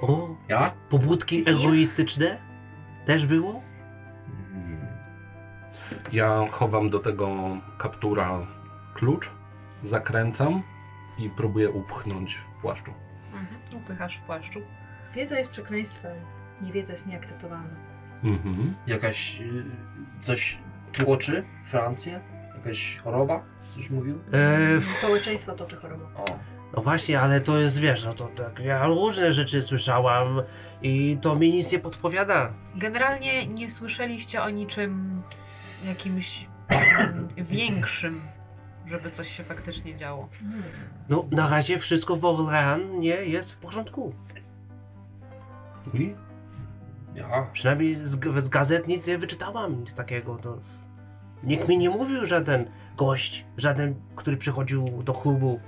[0.00, 0.70] O, Ja?
[0.90, 2.38] pobudki egoistyczne?
[3.06, 3.62] Też było?
[4.54, 4.86] Mm.
[6.12, 7.28] Ja chowam do tego
[7.78, 8.46] kaptura
[8.94, 9.30] klucz,
[9.82, 10.62] zakręcam
[11.18, 12.92] i próbuję upchnąć w płaszczu.
[13.32, 13.82] Mhm.
[13.82, 14.60] Upychasz w płaszczu.
[15.14, 16.16] Wiedza jest przekleństwem.
[16.60, 17.76] Niewiedza jest nieakceptowalna.
[18.24, 18.74] Mhm.
[18.86, 19.40] Jakaś...
[19.40, 19.64] y,
[20.22, 20.58] coś
[20.92, 22.20] tłoczy Francję?
[22.56, 23.42] Jakaś choroba?
[23.74, 24.18] Coś mówił?
[24.32, 26.04] E, Społeczeństwo toczy chorobę.
[26.04, 26.38] O.
[26.76, 30.42] no właśnie, ale to jest, wiesz, no to tak, ja różne rzeczy słyszałam
[30.82, 32.52] i to mi nic nie podpowiada.
[32.76, 35.22] Generalnie nie słyszeliście o niczym
[35.84, 38.20] jakimś mm, większym,
[38.86, 40.28] żeby coś się faktycznie działo.
[40.40, 40.62] Hmm.
[41.08, 44.14] No, na razie wszystko w Orleanie jest w porządku.
[45.94, 46.14] Oui?
[47.14, 47.46] Ja?
[47.52, 50.36] Przynajmniej z, z gazet nic nie wyczytałam takiego.
[50.36, 50.58] To...
[51.42, 55.60] Nikt mi nie mówił, żaden gość, żaden, który przychodził do klubu.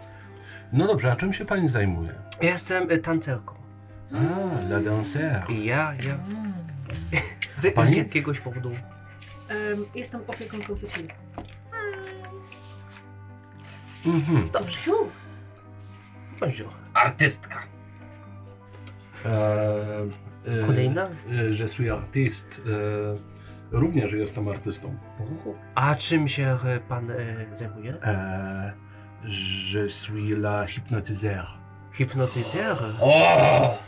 [0.72, 2.14] No dobrze, a czym się pani zajmuje?
[2.42, 3.54] Jestem y, tancerką.
[4.12, 5.50] A, la danseur.
[5.50, 6.18] I ja, ja.
[6.18, 6.52] Hmm.
[7.56, 7.96] Z, z Pani?
[7.96, 8.70] jakiegoś powodu.
[9.48, 11.10] Em, jestem opiekunką Cecilii.
[14.06, 14.48] Mhm.
[14.52, 14.92] Dobrze, siu.
[16.40, 16.70] Bonjour.
[16.94, 17.62] Artystka.
[19.24, 21.08] E, e, Kolejna?
[21.30, 22.56] e, Je suis artiste.
[23.72, 24.96] E, również jestem artystą.
[25.74, 26.58] A czym się
[26.88, 27.12] pan
[27.52, 27.94] zajmuje?
[29.72, 31.46] Je suis la hypnotiseur.
[31.92, 32.76] Hipnotyzer?
[33.00, 33.78] O!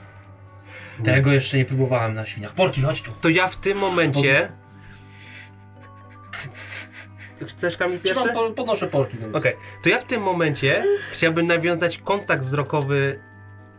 [1.05, 2.53] Tego jeszcze nie próbowałem na świniach.
[2.53, 3.11] Porki, chodź tu.
[3.21, 4.53] To ja w tym momencie...
[7.47, 8.29] Chcesz Kamil pierwszy?
[8.57, 9.17] Podnoszę porki.
[9.33, 13.21] Okej, to ja w tym momencie chciałbym nawiązać kontakt wzrokowy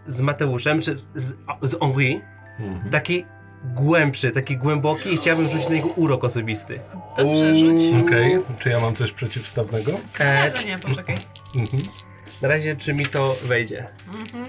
[0.07, 2.21] z Mateuszem, czy z, z Henri.
[2.59, 2.89] Mhm.
[2.91, 3.25] Taki
[3.63, 6.79] głębszy, taki głęboki i chciałbym rzucić na jego urok osobisty.
[7.17, 7.81] Dobrze, rzuć.
[8.07, 9.91] Okej, czy ja mam coś przeciwstawnego?
[10.19, 11.15] E, Może nie, poczekaj.
[11.57, 11.83] Mhm.
[12.41, 13.85] na razie czy mi to wejdzie?
[14.07, 14.45] Mhm.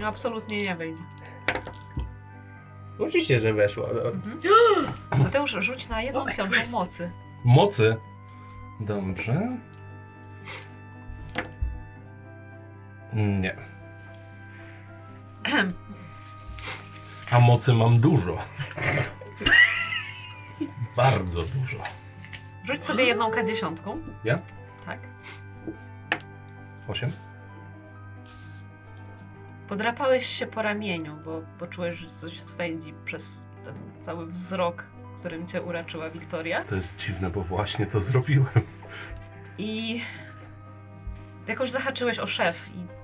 [0.00, 1.02] No, Absolutnie nie wejdzie.
[2.98, 3.88] Oczywiście, że weszło.
[5.10, 5.18] No.
[5.18, 6.72] Mateusz, rzuć na jedną Moment, piątą twist.
[6.72, 7.10] mocy.
[7.44, 7.96] Mocy.
[8.80, 9.56] Dobrze.
[13.14, 13.56] Nie.
[17.30, 18.38] A mocy mam dużo.
[20.96, 21.76] Bardzo dużo.
[22.64, 23.98] Rzuć sobie jedną K10.
[24.24, 24.38] Ja?
[24.86, 24.98] Tak.
[26.88, 27.10] Osiem?
[29.68, 34.84] Podrapałeś się po ramieniu, bo poczułeś, że coś swędzi przez ten cały wzrok,
[35.18, 36.64] którym cię uraczyła Wiktoria.
[36.64, 38.48] To jest dziwne, bo właśnie to zrobiłem.
[39.58, 40.00] I
[41.48, 42.99] jakoś zahaczyłeś o szef i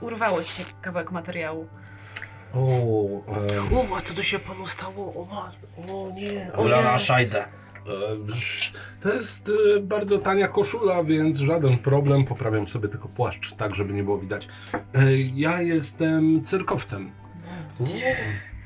[0.00, 1.68] urwało ci się kawałek materiału.
[2.54, 5.14] O, e, O, a co to się panu stało?
[5.22, 5.52] O, ma-
[5.92, 6.50] o nie.
[6.56, 6.98] O Ulana nie.
[6.98, 7.42] szajdzę.
[7.44, 7.48] e,
[9.00, 12.24] to jest e, bardzo tania koszula, więc żaden problem.
[12.24, 14.48] Poprawiam sobie tylko płaszcz, tak żeby nie było widać.
[14.74, 14.80] E,
[15.34, 17.10] ja jestem cyrkowcem.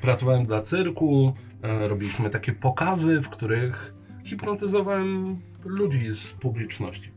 [0.01, 3.93] Pracowałem dla cyrku, e, robiliśmy takie pokazy, w których
[4.25, 7.11] hipnotyzowałem ludzi z publiczności.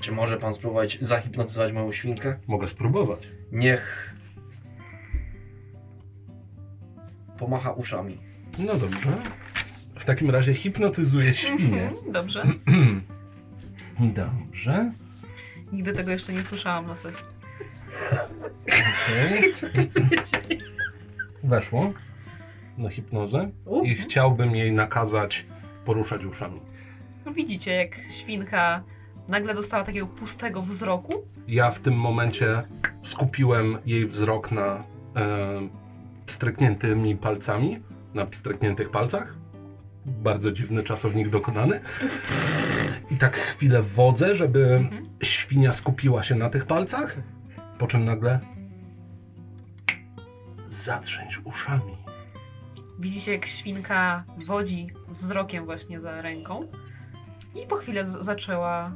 [0.00, 2.36] Czy może pan spróbować zahipnotyzować moją świnkę?
[2.46, 3.28] Mogę spróbować.
[3.52, 4.14] Niech
[7.38, 8.18] pomacha uszami.
[8.58, 9.18] No dobrze.
[9.98, 11.82] W takim razie hipnotyzuję świnię.
[11.82, 12.46] Mhm, Dobrze.
[14.00, 14.92] Dobrze.
[15.72, 17.24] Nigdy tego jeszcze nie słyszałam na sesji.
[18.66, 19.54] Okej.
[21.44, 21.92] Weszło
[22.78, 23.50] na hipnozę
[23.82, 25.46] i chciałbym jej nakazać
[25.84, 26.60] poruszać uszami.
[27.26, 28.82] No Widzicie, jak świnka
[29.28, 31.12] nagle dostała takiego pustego wzroku.
[31.48, 32.62] Ja w tym momencie
[33.02, 34.84] skupiłem jej wzrok na
[35.16, 35.68] e,
[37.16, 37.82] palcami,
[38.14, 39.34] na pstrykniętych palcach.
[40.06, 41.80] Bardzo dziwny czasownik dokonany.
[43.10, 45.06] I tak chwilę wodzę, żeby Mhm.
[45.22, 47.16] świnia skupiła się na tych palcach,
[47.78, 48.40] po czym nagle
[50.68, 51.96] zatrzęć uszami.
[52.98, 56.68] Widzicie, jak świnka wodzi wzrokiem właśnie za ręką.
[57.64, 58.92] I po chwilę z- zaczęła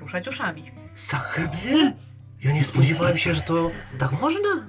[0.00, 0.70] ruszać uszami.
[0.96, 1.96] Zachybnie?
[2.44, 4.66] Ja nie spodziewałem się, że to tak można.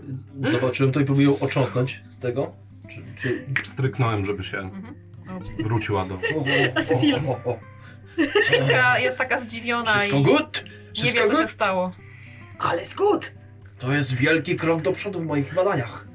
[0.52, 2.52] Zobaczyłem to i próbuję ją otrząsnąć z tego.
[2.88, 3.46] Czy, czy...
[3.66, 4.96] Stryknąłem, żeby się Mhm.
[5.64, 6.20] Wróciła do...
[6.88, 7.16] Cecil.
[8.46, 10.64] Świnka jest taka zdziwiona Wszystko i good?
[10.64, 11.92] nie Wszystko wie, co się stało.
[12.60, 13.32] Ale skut!
[13.80, 16.08] To jest wielki krok do przodu w moich badaniach.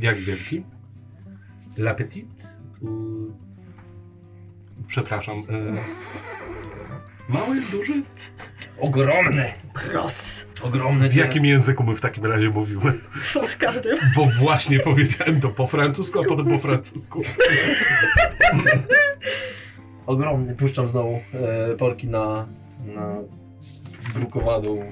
[0.00, 0.64] Jak wielki?
[1.78, 2.26] L'appetit?
[4.86, 5.38] Przepraszam.
[5.38, 5.74] E...
[7.32, 8.02] Mały, duży?
[8.80, 10.46] Ogromny, Gros!
[10.62, 11.08] ogromny.
[11.08, 12.92] W jakim języku my w takim razie mówimy?
[13.48, 13.96] W każdym.
[14.16, 17.22] Bo właśnie powiedziałem to po francusku, a potem po francusku.
[20.06, 20.54] Ogromny.
[20.54, 22.46] Puszczam znowu e, porki na,
[22.86, 23.14] na
[24.14, 24.82] drukowaną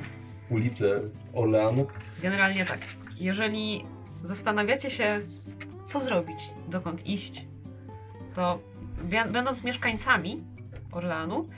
[0.51, 1.01] ulicę
[1.33, 1.87] Orleanu.
[2.23, 2.79] Generalnie tak.
[3.17, 3.85] Jeżeli
[4.25, 5.21] zastanawiacie się,
[5.85, 7.45] co zrobić, dokąd iść,
[8.35, 8.59] to
[9.33, 10.45] będąc mieszkańcami
[10.93, 11.49] Orlanu,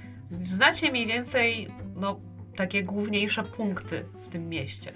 [0.43, 2.19] znacie mniej więcej no,
[2.57, 4.93] takie główniejsze punkty w tym mieście.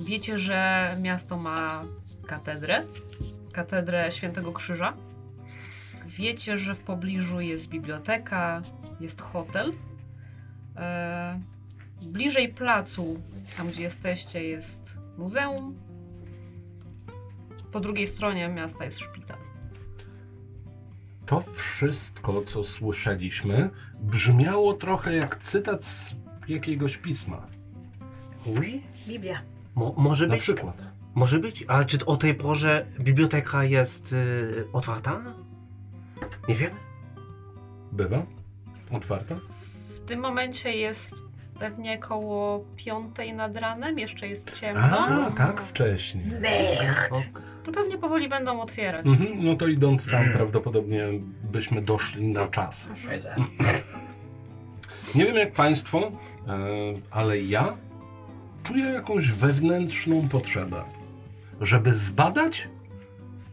[0.00, 1.84] Wiecie, że miasto ma
[2.26, 2.84] katedrę,
[3.52, 4.92] katedrę Świętego Krzyża.
[6.06, 8.62] Wiecie, że w pobliżu jest biblioteka,
[9.00, 9.72] jest hotel.
[10.76, 11.40] E,
[12.02, 13.22] bliżej placu,
[13.56, 15.78] tam gdzie jesteście, jest muzeum.
[17.72, 19.45] Po drugiej stronie miasta jest szpital.
[21.26, 26.14] To wszystko, co słyszeliśmy, brzmiało trochę jak cytat z
[26.48, 27.46] jakiegoś pisma.
[28.46, 28.82] Ui?
[29.08, 29.38] Biblia.
[29.74, 30.42] Mo, może Na być?
[30.42, 30.82] przykład.
[31.14, 31.64] Może być?
[31.68, 35.22] A czy o tej porze biblioteka jest y, otwarta?
[36.48, 36.70] Nie wiem.
[37.92, 38.26] Bywa?
[38.96, 39.34] Otwarta?
[39.88, 41.12] W tym momencie jest
[41.58, 44.98] pewnie koło piątej nad ranem, jeszcze jest ciemno.
[45.08, 46.24] A, tak wcześnie.
[46.40, 47.08] Mech!
[47.12, 47.42] Ok.
[47.66, 49.06] To pewnie powoli będą otwierać.
[49.06, 51.06] Mhm, no to idąc tam prawdopodobnie
[51.52, 52.88] byśmy doszli na czas.
[55.14, 56.58] Nie wiem jak Państwo, e,
[57.10, 57.76] ale ja
[58.62, 60.82] czuję jakąś wewnętrzną potrzebę,
[61.60, 62.68] żeby zbadać,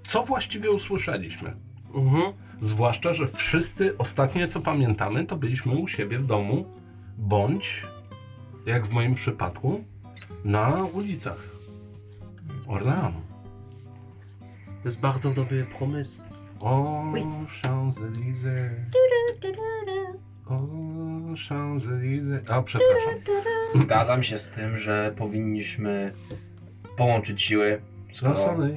[0.08, 1.56] co właściwie usłyszeliśmy.
[1.94, 2.34] Mhm.
[2.62, 6.66] Zwłaszcza, że wszyscy ostatnie co pamiętamy, to byliśmy u siebie w domu,
[7.18, 7.84] bądź,
[8.66, 9.84] jak w moim przypadku,
[10.46, 11.50] na ulicach
[12.68, 13.23] Orleanu.
[14.84, 16.22] To jest bardzo dobry pomysł.
[16.60, 17.22] O, Oui.
[17.64, 18.70] Champs-Élysées.
[20.50, 20.58] O,
[21.50, 22.52] Champs-Élysées.
[22.52, 23.14] A, przepraszam.
[23.76, 26.14] Zgadzam się z tym, że powinniśmy
[26.98, 27.82] połączyć siły,
[28.14, 28.76] skoro Zasady.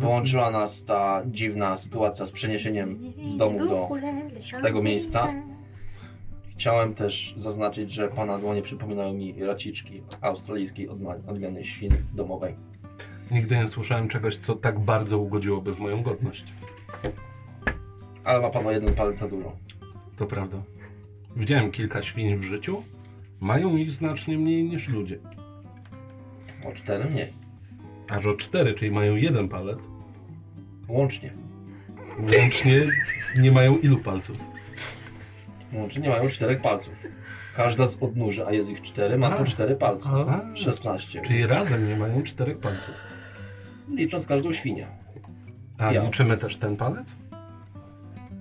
[0.00, 2.98] połączyła nas ta dziwna sytuacja z przeniesieniem
[3.34, 3.88] z domu do
[4.62, 5.28] tego miejsca.
[6.56, 10.88] Chciałem też zaznaczyć, że pana dłonie przypominają mi raciczki australijskiej
[11.28, 12.54] odmiany świn domowej.
[13.32, 16.44] Nigdy nie słyszałem czegoś, co tak bardzo ugodziłoby w moją godność.
[18.24, 19.56] Ale ma pan o jeden palec za dużo.
[20.16, 20.62] To prawda.
[21.36, 22.82] Widziałem kilka świń w życiu.
[23.40, 25.18] Mają ich znacznie mniej niż ludzie.
[26.68, 27.26] O cztery mniej.
[28.08, 29.78] Aż o cztery, czyli mają jeden palec.
[30.88, 31.32] Łącznie.
[32.18, 32.86] Łącznie
[33.38, 34.36] nie mają ilu palców.
[35.72, 36.94] Łącznie nie mają czterech palców.
[37.56, 40.10] Każda z odnóży, a jest ich cztery, ma po cztery palce.
[40.10, 41.22] A, 16.
[41.22, 43.11] czyli razem nie mają czterech palców.
[43.94, 44.86] Licząc każdą świnię.
[45.78, 46.04] A Ja.
[46.04, 47.12] liczymy też ten palec?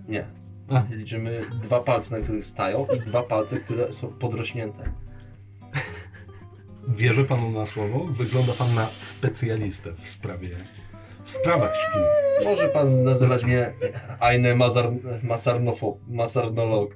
[0.07, 0.25] Nie.
[0.69, 0.83] A.
[0.89, 4.83] Liczymy dwa palce, na których stają i dwa palce, które są podrośnięte.
[6.87, 8.05] Wierzę panu na słowo.
[8.05, 10.49] Wygląda pan na specjalistę w sprawie,
[11.23, 12.01] w sprawach świn.
[12.45, 13.73] Może pan nazywać mnie
[14.55, 14.89] Mazar,
[15.23, 16.95] Masarnofo, Masarnolog.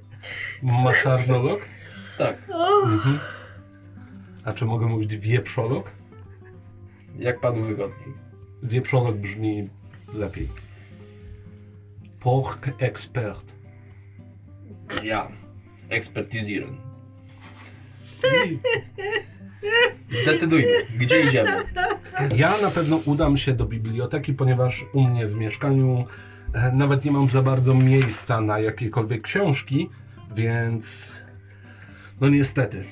[0.62, 1.60] Masarnolog?
[2.18, 2.36] Tak,
[2.84, 3.18] Mhm.
[4.44, 5.90] A czy mogę mówić wieprzolog?
[7.18, 8.14] jak panu wygodniej.
[8.62, 9.68] Wieprzolog brzmi
[10.14, 10.48] lepiej.
[12.20, 13.52] Pork expert.
[15.02, 15.28] Ja.
[15.88, 16.76] Ekspertizieren.
[20.22, 21.56] Zdecydujmy, gdzie idziemy.
[22.36, 26.04] Ja na pewno udam się do biblioteki, ponieważ u mnie w mieszkaniu
[26.54, 29.90] e, nawet nie mam za bardzo miejsca na jakiekolwiek książki,
[30.36, 31.12] więc
[32.20, 32.84] no niestety.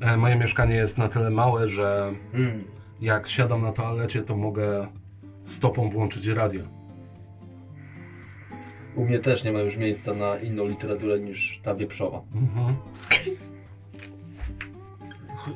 [0.00, 2.64] E, Moje mieszkanie jest na tyle małe, że Hmm.
[3.02, 4.86] Jak siadam na toalecie, to mogę
[5.44, 6.62] stopą włączyć radio.
[8.94, 12.22] U mnie też nie ma już miejsca na inną literaturę niż ta wieprzowa.
[12.34, 12.76] Mhm.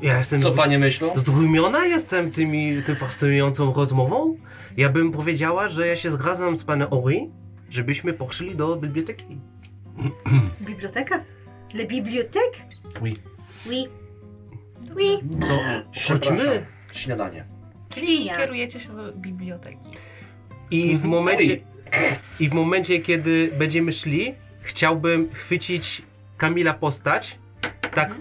[0.03, 1.11] Ja jestem Co z- panie myślą?
[1.17, 4.37] zdumiona jestem tymi, tym fascynującą rozmową.
[4.77, 7.31] Ja bym powiedziała, że ja się zgadzam z panem Ori,
[7.71, 9.39] żebyśmy poszli do biblioteki.
[10.67, 11.25] Biblioteka?
[11.75, 12.57] Le bibliothèque?
[13.03, 13.17] Oui.
[13.67, 13.85] Oui.
[14.97, 15.07] Oui.
[15.39, 15.47] No,
[15.91, 16.37] Przepraszam.
[16.39, 16.67] chodźmy.
[16.97, 17.45] Śniadanie.
[17.95, 18.37] Czyli Ja.
[18.37, 19.87] kierujecie się do biblioteki.
[20.71, 21.11] I w Mhm.
[21.11, 21.57] momencie,
[22.41, 26.03] i w momencie, kiedy będziemy szli, chciałbym chwycić
[26.37, 27.39] Kamila postać,
[27.95, 28.15] tak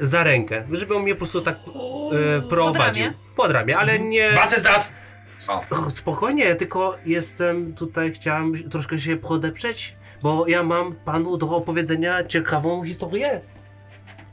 [0.00, 3.04] za rękę, żeby on mnie po prostu tak e, prowadził.
[3.04, 3.16] ramię?
[3.36, 4.32] Pod ramię, ale nie...
[4.32, 4.94] Was jest zas!
[5.48, 12.24] O, Spokojnie, tylko jestem tutaj, chciałem troszkę się podeprzeć, bo ja mam panu do opowiedzenia
[12.24, 13.40] ciekawą historię.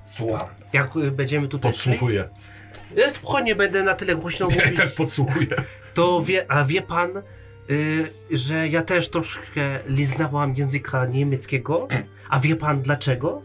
[0.05, 0.47] Słucham.
[0.73, 2.29] Jak y, będziemy tutaj szli, Podsłuchuję.
[2.95, 5.47] Ja spokojnie będę na tyle głośno Ja i mówić, tak podsłuchuję.
[5.93, 7.09] to wie, a wie pan,
[7.69, 11.87] y, że ja też troszkę liznałam języka niemieckiego,
[12.29, 13.41] a wie pan dlaczego?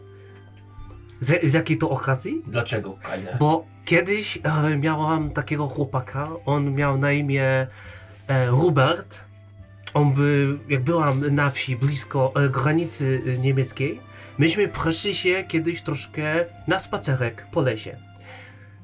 [1.19, 2.43] Z, z jakiej to okazji?
[2.47, 3.37] Dlaczego, Kajle?
[3.39, 7.43] Bo kiedyś e, miałam takiego chłopaka, on miał na imię
[8.27, 9.25] e, Robert.
[9.93, 13.99] On by, jak byłam na wsi blisko e, granicy e, niemieckiej,
[14.37, 17.97] myśmy przeszli się kiedyś troszkę na spacerek po lesie.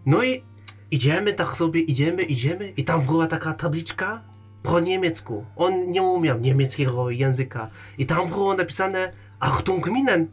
[0.06, 0.44] No i
[0.92, 4.22] idziemy tak sobie, idziemy, idziemy i tam była taka tabliczka
[4.64, 5.46] po niemiecku.
[5.56, 10.28] On nie umiał niemieckiego języka i tam było napisane Achtung Minen.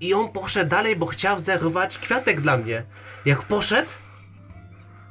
[0.00, 2.82] I on poszedł dalej, bo chciał zerwać kwiatek dla mnie.
[3.24, 3.90] Jak poszedł,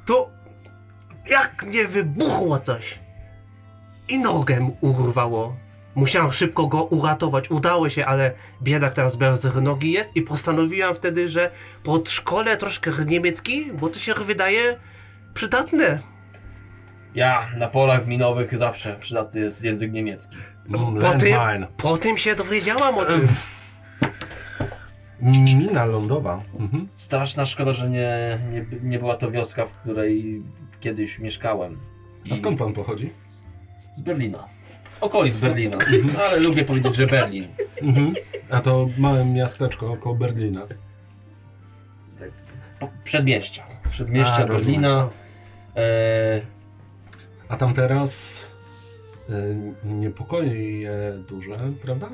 [0.06, 0.30] to
[1.30, 2.98] jak nie wybuchło coś.
[4.08, 5.56] I nogę urwało.
[5.98, 7.50] Musiałem szybko go uratować.
[7.50, 8.32] Udało się, ale
[8.62, 11.50] biedak teraz bez nogi jest i postanowiłam wtedy, że
[11.82, 14.76] pod szkole troszkę niemiecki, bo to się wydaje
[15.34, 15.98] przydatne.
[17.14, 20.36] Ja na polach minowych zawsze przydatny jest język niemiecki.
[20.68, 23.28] Mm, Po tym, po tym się dowiedziałam o tym.
[25.58, 26.42] Mina lądowa.
[26.60, 26.88] Mhm.
[26.94, 30.42] Straszna szkoda, że nie, nie, nie była to wioska, w której
[30.80, 31.78] kiedyś mieszkałem.
[32.32, 33.10] A skąd pan pochodzi?
[33.96, 34.57] Z Berlina.
[35.00, 35.78] Okolic Berlina.
[36.28, 37.44] Ale lubię powiedzieć, że Berlin.
[37.82, 38.14] Mhm.
[38.50, 40.66] A to małe miasteczko koło Berlina.
[42.78, 43.66] Po- Przedmieścia.
[43.90, 44.80] Przedmieścia A, rozumiem.
[44.82, 45.08] Berlina.
[45.76, 46.40] E,
[47.48, 48.40] A tam teraz
[49.30, 50.90] y, niepokoje
[51.28, 52.08] duże, prawda?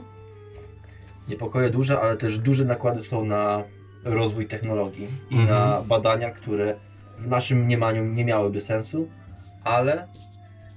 [1.28, 3.62] niepokoje duże, ale też duże nakłady są na
[4.04, 5.48] rozwój technologii i Mhm.
[5.48, 6.74] na badania, które
[7.18, 9.08] w naszym mniemaniu nie miałyby sensu,
[9.64, 10.06] ale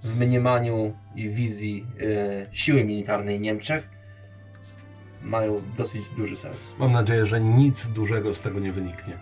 [0.07, 1.85] w mniemaniu i wizji
[2.51, 3.89] e, siły militarnej Niemczech
[5.21, 6.73] mają dosyć duży sens.
[6.79, 9.17] Mam nadzieję, że nic dużego z tego nie wyniknie.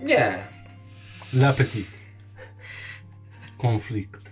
[0.00, 0.38] Nie,
[1.34, 1.86] L'appetit.
[3.58, 4.30] Konflikt.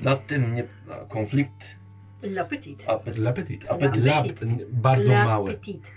[0.00, 0.64] nad tym nie...
[1.08, 1.76] Konflikt...
[2.22, 2.90] La petite.
[2.90, 3.64] Apet, L'appetit.
[3.68, 4.04] Appetit.
[4.04, 5.50] L'ap- bardzo mały.
[5.54, 5.90] petite.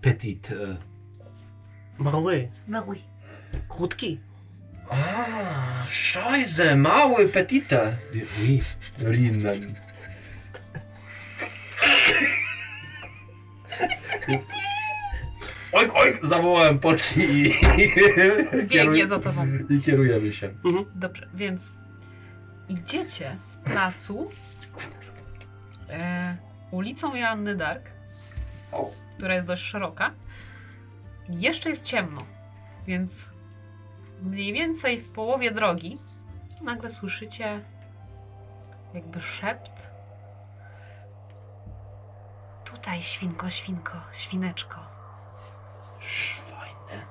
[0.00, 0.50] Petit.
[0.50, 0.76] e,
[1.98, 2.48] Mały,
[2.86, 2.98] oui.
[3.68, 4.20] krótki.
[4.90, 7.96] A, szajze, mały, petite.
[8.40, 8.60] Oui.
[8.98, 9.74] Rinnen.
[15.72, 17.54] Ojk, ojk, zawołałem poczki i,
[18.66, 19.46] Biegnie za tobą.
[19.70, 20.50] i kierujemy się.
[20.94, 21.72] Dobrze, więc
[22.68, 24.30] idziecie z placu
[25.90, 26.36] e,
[26.70, 27.82] ulicą Joanny Dark,
[28.72, 30.10] O, która jest dość szeroka.
[31.28, 32.24] Jeszcze jest ciemno,
[32.86, 33.28] więc
[34.22, 35.98] mniej więcej w połowie drogi
[36.62, 37.60] nagle słyszycie
[38.94, 39.90] jakby szept.
[42.64, 44.80] Tutaj świnko, świnko, świneczko.
[46.00, 47.06] szwajne.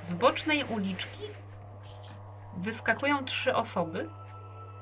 [0.00, 1.22] Z bocznej uliczki
[2.56, 4.10] wyskakują trzy osoby.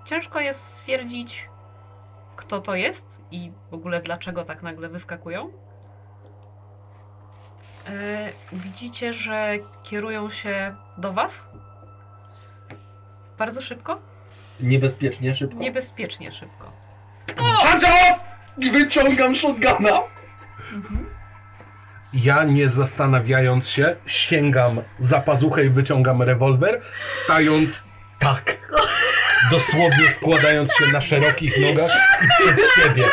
[0.05, 1.49] Ciężko jest stwierdzić,
[2.37, 5.68] kto to jest i w ogóle dlaczego tak nagle wyskakują.
[7.89, 11.49] E, widzicie, że kierują się do Was.
[13.39, 14.01] Bardzo szybko?
[14.61, 15.59] Niebezpiecznie szybko.
[15.59, 16.73] Niebezpiecznie szybko.
[17.61, 18.25] Hands off!
[18.73, 20.01] Wyciągam shotguna!
[22.15, 26.81] Ja nie zastanawiając się, sięgam za pazuchę i wyciągam rewolwer,
[27.25, 27.83] stając
[28.19, 28.57] tak.
[29.51, 31.93] Dosłownie składając się na szerokich nogach
[32.25, 33.05] i przed siebie.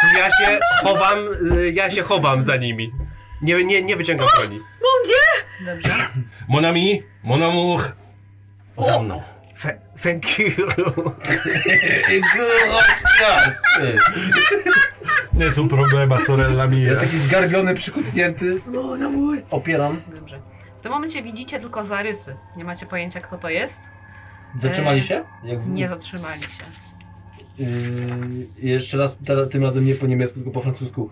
[0.00, 1.18] Tu ja się chowam,
[1.56, 2.92] y, ja się chowam za nimi.
[3.42, 4.60] Nie, nie, nie wyciągam broni.
[5.66, 5.92] Dobrze.
[6.48, 7.82] Mon ami, mon amour.
[8.78, 9.22] Za mną.
[10.02, 10.66] Thank you.
[13.18, 13.62] Gracias!
[15.32, 16.92] Nie są problema, sorella mia.
[16.92, 18.60] Ja taki zgarbiony, przykucnięty.
[18.98, 19.42] Na mój.
[19.50, 20.02] Opieram.
[20.14, 20.40] Dobrze.
[20.78, 22.36] W tym momencie widzicie tylko zarysy.
[22.56, 23.90] Nie macie pojęcia, kto to jest.
[24.58, 25.24] Zatrzymali się?
[25.44, 25.66] Jak...
[25.66, 26.48] Nie zatrzymali się.
[27.58, 29.16] Yy, jeszcze raz,
[29.50, 31.10] tym razem nie po niemiecku, tylko po francusku.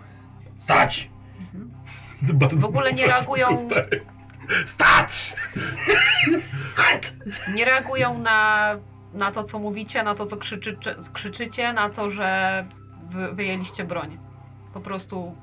[0.57, 1.11] Stać!
[2.53, 3.69] W ogóle nie reagują-.
[4.67, 5.35] Stać!
[7.55, 8.75] Nie reagują na,
[9.15, 10.77] na to, co mówicie, na to, co krzyczy,
[11.13, 12.65] krzyczycie, na to, że
[13.11, 14.19] wy, wyjęliście broń.
[14.75, 15.37] Po prostu.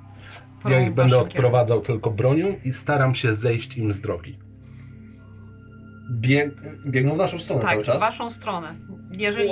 [0.70, 4.40] Ja ich w będę odprowadzał tylko bronią i staram się zejść im z drogi.
[6.12, 6.54] Bieg...
[6.86, 8.00] Biegną w naszą stronę Tak, cały w czas.
[8.00, 8.76] waszą stronę.
[9.12, 9.50] Jeżeli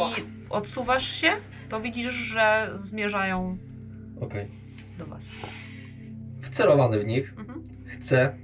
[0.49, 1.31] odsuwasz się,
[1.69, 3.57] to widzisz, że zmierzają
[4.21, 4.51] Okej.
[4.97, 5.35] do was.
[6.43, 7.63] Wcelowany w nich, Mhm.
[7.85, 8.35] chcę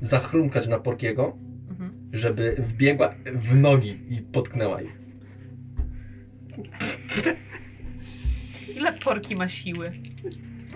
[0.00, 1.36] zachrumkać na Porkiego,
[1.70, 1.92] Mhm.
[2.12, 4.98] żeby wbiegła w nogi i potknęła ich.
[8.76, 9.86] Ile porki ma siły?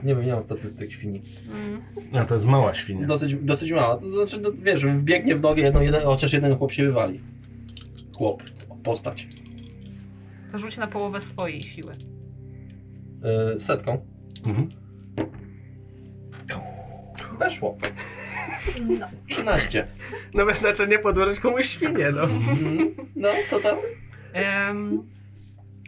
[0.05, 1.21] Nie wiem, nie mam statystyk świni.
[1.67, 1.81] Mm.
[2.13, 3.07] No to jest mała świnia.
[3.07, 3.97] Dosyć, dosyć mała.
[3.97, 7.21] To znaczy, no, wiesz, wbiegnie w nogę, jedną, jeden, chociaż jeden chłop się wywali.
[8.17, 8.43] Chłop.
[8.83, 9.29] Postać.
[10.53, 11.93] To rzuć na połowę swojej siły.
[13.53, 13.99] Yy, setką.
[14.47, 14.69] Mhm.
[17.39, 17.77] Weszło.
[19.29, 19.87] 13.
[20.35, 22.23] No bez znaczenia podłożyć komuś świnię, no.
[22.23, 22.95] Mhm.
[23.17, 23.77] No, co tam?
[24.33, 25.09] Em,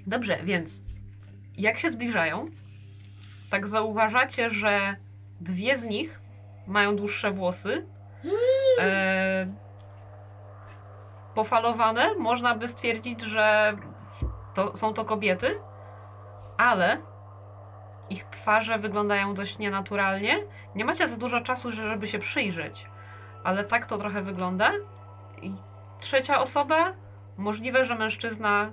[0.06, 0.80] dobrze, więc
[1.56, 2.50] jak się zbliżają,
[3.50, 4.96] tak zauważacie, że
[5.40, 6.20] dwie z nich
[6.66, 7.86] mają dłuższe włosy.
[8.78, 9.46] E,
[11.34, 12.14] pofalowane.
[12.14, 13.76] Można by stwierdzić, że
[14.54, 15.58] to, są to kobiety,
[16.56, 16.98] ale
[18.10, 20.38] ich twarze wyglądają dość nienaturalnie.
[20.74, 22.86] Nie macie za dużo czasu, żeby się przyjrzeć,
[23.44, 24.72] ale tak to trochę wygląda.
[25.42, 25.52] I
[26.00, 26.92] trzecia osoba
[27.40, 28.72] Możliwe, że mężczyzna,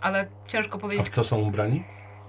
[0.00, 1.06] ale ciężko A powiedzieć.
[1.06, 1.84] w co są ubrani?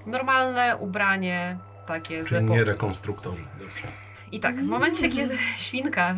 [0.06, 1.58] Normalne ubranie,
[1.88, 2.54] takie z Czyli epoki.
[2.54, 3.44] nie rekonstruktorzy.
[3.60, 3.88] Dobrze.
[4.32, 6.16] I tak, w momencie, kiedy świnka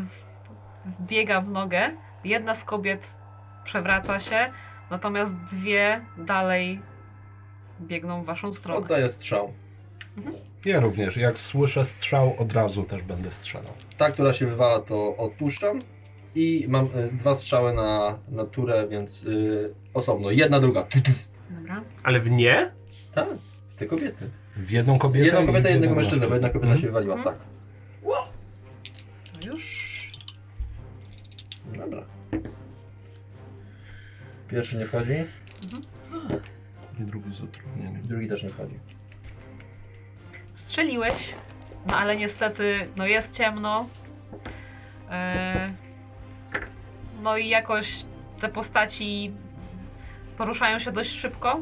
[0.86, 1.92] wbiega w nogę,
[2.24, 3.18] jedna z kobiet
[3.64, 4.50] przewraca się,
[4.90, 6.82] natomiast dwie dalej
[7.82, 8.80] biegną w waszą stronę.
[8.80, 9.54] Oddaję strzał.
[10.66, 11.18] Ja również.
[11.18, 13.74] Jak słyszę strzał, od razu też będę strzelał.
[13.98, 15.80] Ta, która się wywala, to odpuszczam.
[16.36, 20.32] I mam y, dwa strzały na, na turę, więc y, osobno.
[20.32, 20.88] Jedna, druga.
[21.50, 21.84] Dobra.
[22.04, 22.72] Ale w nie?
[23.16, 23.28] Tak,
[23.80, 24.30] te kobiety.
[24.58, 26.82] W jedną kobietę Jedną i kobietę, w jednego jedną mężczyznę, bo jedna kobieta Mhm.
[26.82, 27.36] się wywaliła, Mhm.
[27.36, 27.46] tak.
[29.42, 29.86] To już.
[31.78, 32.04] Dobra.
[34.48, 35.14] Pierwszy nie wchodzi,
[37.00, 38.02] I drugi z utrudnieniem.
[38.02, 38.80] drugi też nie wchodzi.
[40.56, 41.34] Strzeliłeś,
[41.88, 43.86] no ale niestety, no jest ciemno.
[45.12, 45.70] E,
[47.24, 48.06] no i jakoś
[48.40, 49.32] te postaci
[50.38, 51.60] poruszają się dość szybko.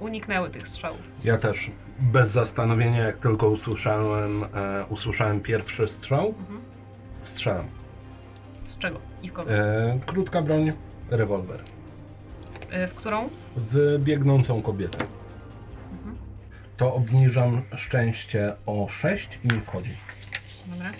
[0.00, 1.00] Uniknęły tych strzałów.
[1.24, 4.48] Ja też bez zastanowienia, jak tylko usłyszałem, e,
[4.88, 6.60] usłyszałem pierwszy strzał, Mhm.
[7.22, 7.66] strzelam.
[8.64, 9.00] Z czego?
[9.22, 9.50] I w kogo?
[9.54, 10.72] E, krótka broń,
[11.10, 11.60] rewolwer.
[12.70, 13.28] E, w którą?
[13.56, 14.98] W biegnącą kobietę.
[16.72, 16.76] Mhm.
[16.76, 19.90] To obniżam szczęście o 6 i mi wchodzi.
[20.66, 20.90] Dobra.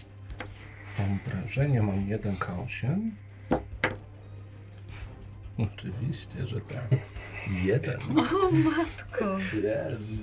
[0.99, 3.11] Mam wrażenie, mam 1 K8.
[5.59, 7.01] Oczywiście, że tak.
[7.65, 7.99] Jeden.
[8.19, 9.39] O matko.
[9.63, 10.17] Jezu.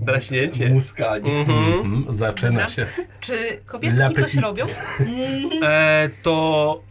[0.00, 0.68] Draśnięcie.
[0.68, 1.32] Muskanie.
[1.32, 1.72] Mhm.
[1.72, 2.68] Mhm, zaczyna Dobra.
[2.68, 2.86] się.
[3.20, 4.66] Czy kobietki La coś robią?
[5.62, 6.82] E, to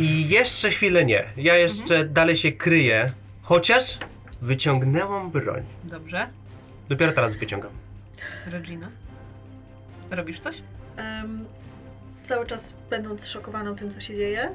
[0.00, 1.24] i jeszcze chwilę nie.
[1.36, 3.06] Ja jeszcze dalej się kryję.
[3.42, 3.98] Chociaż
[4.42, 5.62] wyciągnęłam broń.
[5.84, 6.26] Dobrze.
[6.88, 7.70] Dopiero teraz wyciągam.
[8.46, 8.90] Regina?
[10.10, 10.62] Robisz coś?
[10.96, 11.44] Em,
[12.24, 14.50] cały czas będąc zszokowaną tym, co się dzieje.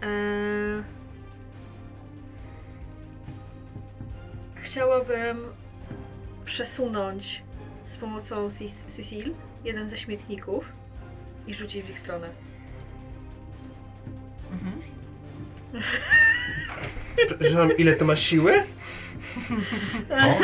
[0.00, 0.84] em,
[4.54, 5.38] chciałabym
[6.44, 7.42] przesunąć
[7.86, 8.48] z pomocą
[8.86, 9.34] Cecil
[9.64, 10.72] jeden ze śmietników
[11.46, 12.28] i rzucić w ich stronę.
[14.52, 14.82] Mhm.
[17.26, 18.52] Przepraszam, ile to masz siły?
[20.08, 20.38] Co?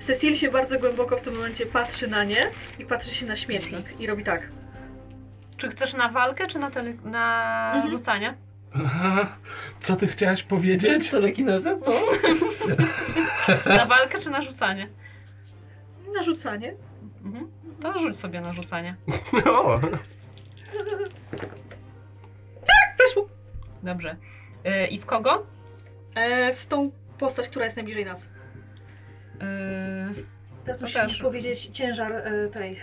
[0.00, 4.00] Cecil się bardzo głęboko w tym momencie patrzy na nie i patrzy się na śmietnik
[4.00, 4.48] i robi tak.
[5.56, 7.96] czy chcesz na walkę, czy na, tele, na Mhm.
[7.96, 8.34] rzucanie?
[9.80, 11.08] Co ty chciałaś powiedzieć?
[11.10, 11.90] Telekinezę, co?
[13.76, 14.88] Na walkę, czy na rzucanie?
[16.16, 16.74] Narzucanie.
[17.24, 17.50] Mhm.
[17.82, 18.96] To rzuć sobie na rzucanie.
[19.46, 19.78] O,
[22.98, 23.28] Weszło.
[23.82, 24.16] Dobrze.
[24.66, 25.46] Y, I w kogo?
[26.14, 28.28] E, w tą postać, która jest najbliżej nas.
[29.42, 30.24] Y,
[30.64, 31.18] Teraz To musimy też.
[31.22, 32.76] powiedzieć ciężar e, tej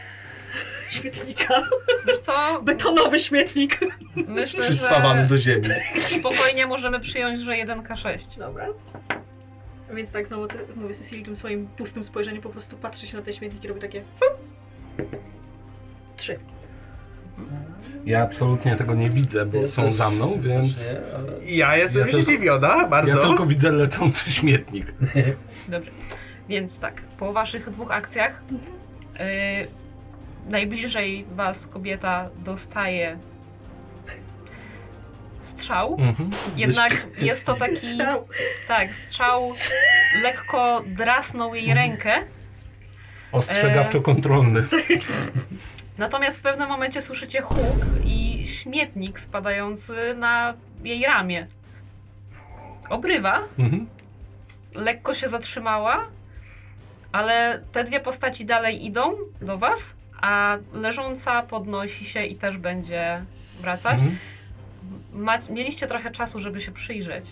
[0.89, 1.61] śmietnika.
[2.07, 2.61] wiesz co?
[2.63, 3.79] Betonowy śmietnik.
[4.15, 5.65] Myślę, Przyspawany że do ziemi.
[6.19, 8.37] spokojnie możemy przyjąć, że 1K6.
[8.39, 8.67] Dobra.
[9.93, 13.33] Więc tak znowu mówię Cecil tym swoim pustym spojrzeniem po prostu patrzy się na ten
[13.33, 14.03] śmietnik i robi takie
[16.17, 16.39] trzy.
[18.05, 21.77] Ja absolutnie tego nie widzę, bo Ja są też- za mną, więc nie, ale- ja
[21.77, 23.21] jestem Ja zdziwiona, bardzo.
[23.21, 24.85] ja tylko widzę lecący śmietnik.
[25.67, 25.91] Dobrze.
[26.49, 28.41] Więc tak, po waszych dwóch akcjach
[29.19, 29.67] y,
[30.49, 33.17] najbliżej was kobieta dostaje
[35.41, 35.97] strzał.
[35.99, 36.29] Mhm.
[36.55, 37.75] Jednak jest to taki.
[37.75, 38.27] Strzał.
[38.67, 39.41] Tak, strzał
[40.23, 42.13] lekko drasnął jej rękę.
[43.31, 44.67] Ostrzegawczo-kontrolny.
[45.97, 51.47] Natomiast w pewnym momencie słyszycie huk i śmietnik spadający na jej ramię.
[52.89, 53.87] Obrywa, Mhm.
[54.75, 56.07] lekko się zatrzymała,
[57.15, 59.11] ale te dwie postaci dalej idą
[59.41, 63.23] do was, a leżąca podnosi się i też będzie
[63.61, 63.93] wracać.
[63.93, 64.17] Mhm.
[65.13, 67.25] Ma, mieliście trochę czasu, żeby się przyjrzeć.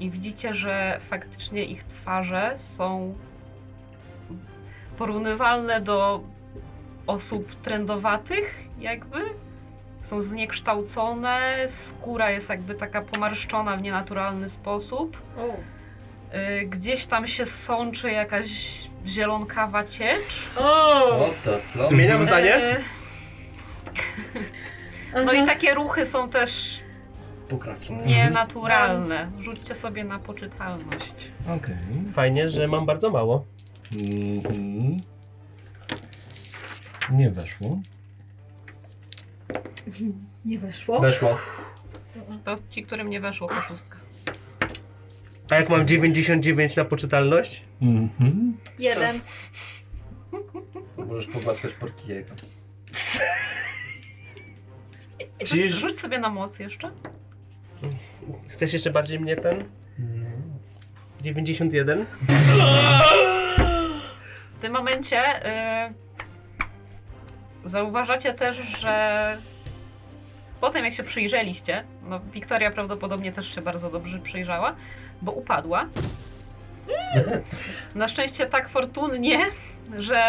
[0.00, 3.14] I widzicie, że faktycznie ich twarze są
[4.98, 6.20] porównywalne do
[7.06, 9.18] osób trendowatych, jakby.
[10.02, 15.22] Są zniekształcone, skóra jest jakby taka pomarszczona w nienaturalny sposób.
[15.38, 15.56] O.
[16.36, 20.42] Y, Gdzieś tam się sączy jakaś zielonkawa ciecz.
[20.56, 21.30] O!
[21.88, 22.56] Zmieniam zdanie?
[22.78, 22.82] Y,
[25.24, 26.80] No i takie ruchy są też
[27.48, 28.06] Pokraczam.
[28.06, 29.30] nienaturalne.
[29.40, 31.14] Rzućcie sobie na poczytalność.
[31.42, 31.76] Okej.
[32.12, 33.44] Fajnie, że mam bardzo mało.
[33.92, 34.96] Mhm.
[37.10, 37.78] Nie weszło.
[40.44, 41.00] Nie weszło.
[41.00, 41.38] Weszło.
[42.44, 43.98] To ci, którym nie weszło po szóstka.
[45.50, 47.62] A jak mam 99 na poczytalność?
[47.82, 48.56] Mhm.
[48.78, 49.20] Jeden.
[50.98, 52.34] Możesz pogłaskać Porkiego.
[55.44, 56.90] Czyli- Rzuć, sobie na moc jeszcze.
[58.48, 59.64] Chcesz jeszcze bardziej mnie ten?
[61.20, 62.06] 91?
[64.58, 65.46] W tym momencie
[65.88, 65.94] y,
[67.64, 69.36] zauważacie też, że
[70.60, 74.76] potem jak się przyjrzeliście, no Wiktoria prawdopodobnie też się bardzo dobrze przyjrzała,
[75.24, 75.86] bo upadła.
[77.94, 79.38] Na szczęście tak fortunnie,
[79.98, 80.22] że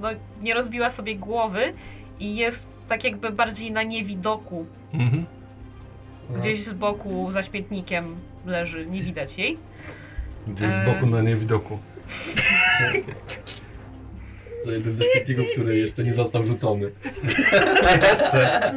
[0.00, 0.08] no,
[0.42, 1.72] nie rozbiła sobie głowy
[2.20, 4.66] i jest tak jakby bardziej na niewidoku.
[4.92, 5.26] Mhm.
[6.30, 9.58] Gdzieś z boku za śmietnikiem leży, nie widać jej.
[10.46, 10.84] Gdzieś z E.
[10.84, 11.78] boku na niewidoku.
[14.64, 16.90] Za jednym ze śmietników, który jeszcze nie został rzucony.
[18.10, 18.74] Jeszcze.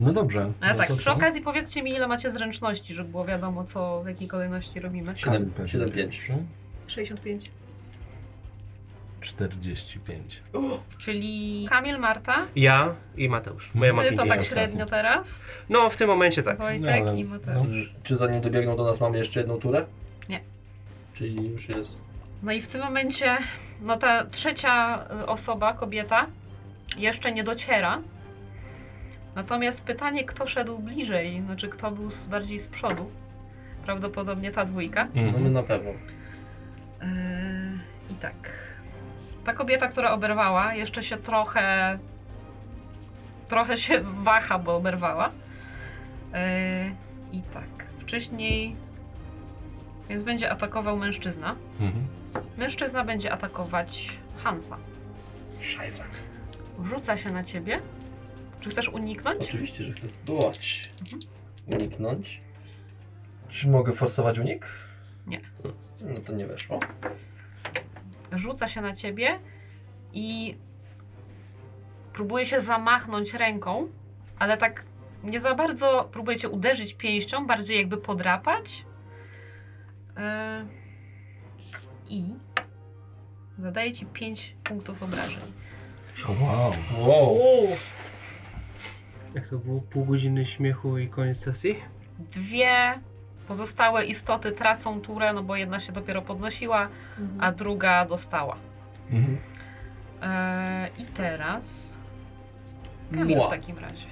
[0.00, 0.52] No dobrze.
[0.60, 1.12] Ale No tak, to przy co?
[1.14, 5.12] okazji powiedzcie mi, ile macie zręczności, żeby było wiadomo, co w jakiej kolejności robimy.
[5.16, 5.68] Siedem- Pewnie.
[5.68, 6.20] siedem, pięć.
[6.86, 7.50] 65.
[9.20, 10.40] 45.
[10.98, 13.70] Czyli Kamil, Marta, Ja i Mateusz.
[13.74, 14.40] Bo ja mam ty to 50.
[14.40, 16.58] tak średnio teraz, No, w tym momencie tak.
[16.58, 17.92] Wojtek No, ale- i Mateusz.
[18.02, 19.84] Czy zanim dobiegną do nas mamy jeszcze jedną turę?
[20.28, 20.40] Nie.
[21.14, 21.98] Czyli już jest...
[22.42, 23.36] No i w tym momencie,
[23.84, 26.26] no ta trzecia y, osoba, kobieta,
[26.96, 27.98] jeszcze nie dociera.
[29.34, 33.10] Natomiast pytanie, kto szedł bliżej, znaczy kto był z, bardziej z przodu.
[33.84, 35.04] Prawdopodobnie ta dwójka.
[35.14, 35.52] No my Mhm.
[35.52, 35.90] na pewno.
[35.90, 37.08] Yy,
[38.10, 38.34] I tak.
[39.44, 41.98] Ta kobieta, która oberwała, jeszcze się trochę.
[43.48, 45.30] Trochę się waha, bo oberwała.
[46.32, 46.38] Yy,
[47.32, 47.86] I tak.
[47.98, 48.76] Wcześniej.
[50.08, 51.56] Więc będzie atakował mężczyzna.
[51.80, 52.06] Mhm.
[52.56, 54.76] Mężczyzna będzie atakować Hansa.
[55.62, 56.04] Szajsa.
[56.82, 57.80] Rzuca się na ciebie.
[58.60, 59.42] Czy chcesz uniknąć?
[59.42, 60.90] Oczywiście, że chcę spróbować
[61.66, 62.40] uniknąć.
[63.48, 64.66] Czy mogę forsować unik?
[65.26, 65.40] Nie.
[66.14, 66.80] No to nie weszło.
[68.32, 69.38] Rzuca się na ciebie
[70.12, 70.56] i
[72.12, 73.88] próbuje się zamachnąć ręką,
[74.38, 74.84] ale tak
[75.24, 78.84] nie za bardzo próbuje cię uderzyć pięścią, bardziej jakby podrapać.
[80.16, 80.22] Yy,
[82.08, 82.34] I
[83.58, 85.52] zadaje ci 5 punktów obrażeń.
[86.40, 86.72] Wow.
[86.98, 87.36] Wow.
[89.34, 89.80] Jak to było?
[89.80, 91.76] Pół godziny śmiechu i koniec sesji?
[92.18, 93.00] Dwie
[93.48, 96.88] Pozostałe istoty tracą turę, no bo jedna się dopiero podnosiła,
[97.18, 97.40] Mhm.
[97.40, 98.56] a druga dostała.
[99.10, 99.38] Mhm.
[100.22, 101.98] E, I teraz.
[103.14, 103.46] Kamil Mła.
[103.46, 104.06] w takim razie.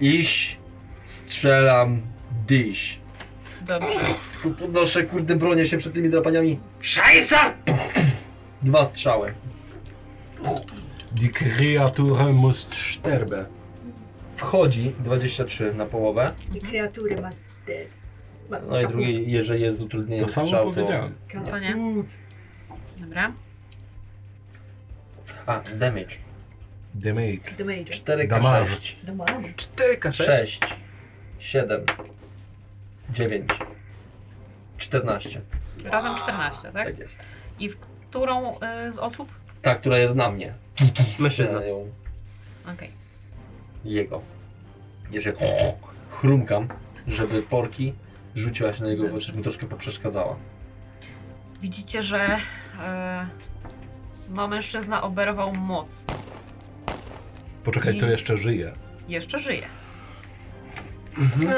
[0.00, 0.58] Iść,
[1.02, 2.02] strzelam,
[2.46, 3.00] dyś.
[3.68, 4.00] Dobrze.
[4.32, 6.60] Tylko podnoszę, kurde, bronię się przed tymi drapaniami.
[6.80, 7.54] Szajsa!
[8.62, 9.34] Dwa strzały.
[11.12, 13.46] Die Kreatur muss sterben.
[14.36, 16.26] Wchodzi 23 na połowę.
[16.52, 17.88] Die kreatury must dead.
[18.50, 18.96] Must No i kaput.
[18.96, 20.72] drugi, jeżeli jest z utrudnieniem To samo strzał, to...
[20.74, 21.14] powiedziałem.
[21.50, 21.68] To nie.
[21.72, 22.06] Kaput.
[22.98, 23.32] Dobra.
[25.46, 26.16] A, damage.
[26.94, 27.40] Damage.
[27.58, 27.84] Damage.
[27.84, 28.66] 4 Damage.
[28.70, 29.48] 6 Damage.
[29.76, 30.12] 4K6.
[30.24, 30.60] 6
[31.38, 31.84] 7
[33.10, 33.50] 9
[34.78, 35.40] 14.
[35.84, 36.86] Razem 14, tak?
[36.86, 37.26] Tak jest.
[37.58, 39.28] I w którą y, z osób?
[39.62, 40.54] Ta, która jest na mnie.
[41.18, 41.60] Mężczyzna.
[41.60, 41.92] Ja ją
[42.74, 42.90] Okej.
[43.84, 44.22] jego.
[45.10, 45.36] Jeżeli
[46.10, 46.68] chrumkam,
[47.06, 47.94] żeby porki
[48.34, 50.36] rzuciła się na jego, bo mi troszkę poprzeszkadzała.
[51.62, 52.36] Widzicie, że
[52.80, 53.26] e,
[54.28, 56.04] no mężczyzna oberwał moc.
[57.64, 58.72] Poczekaj, to jeszcze żyje.
[59.08, 59.66] Jeszcze żyje.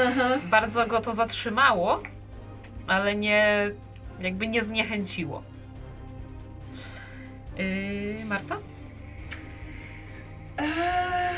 [0.07, 0.39] Aha.
[0.49, 2.03] Bardzo go to zatrzymało,
[2.87, 3.71] ale nie
[4.19, 5.43] jakby nie zniechęciło.
[7.57, 8.57] Yy, Marta?
[10.57, 11.35] Eee,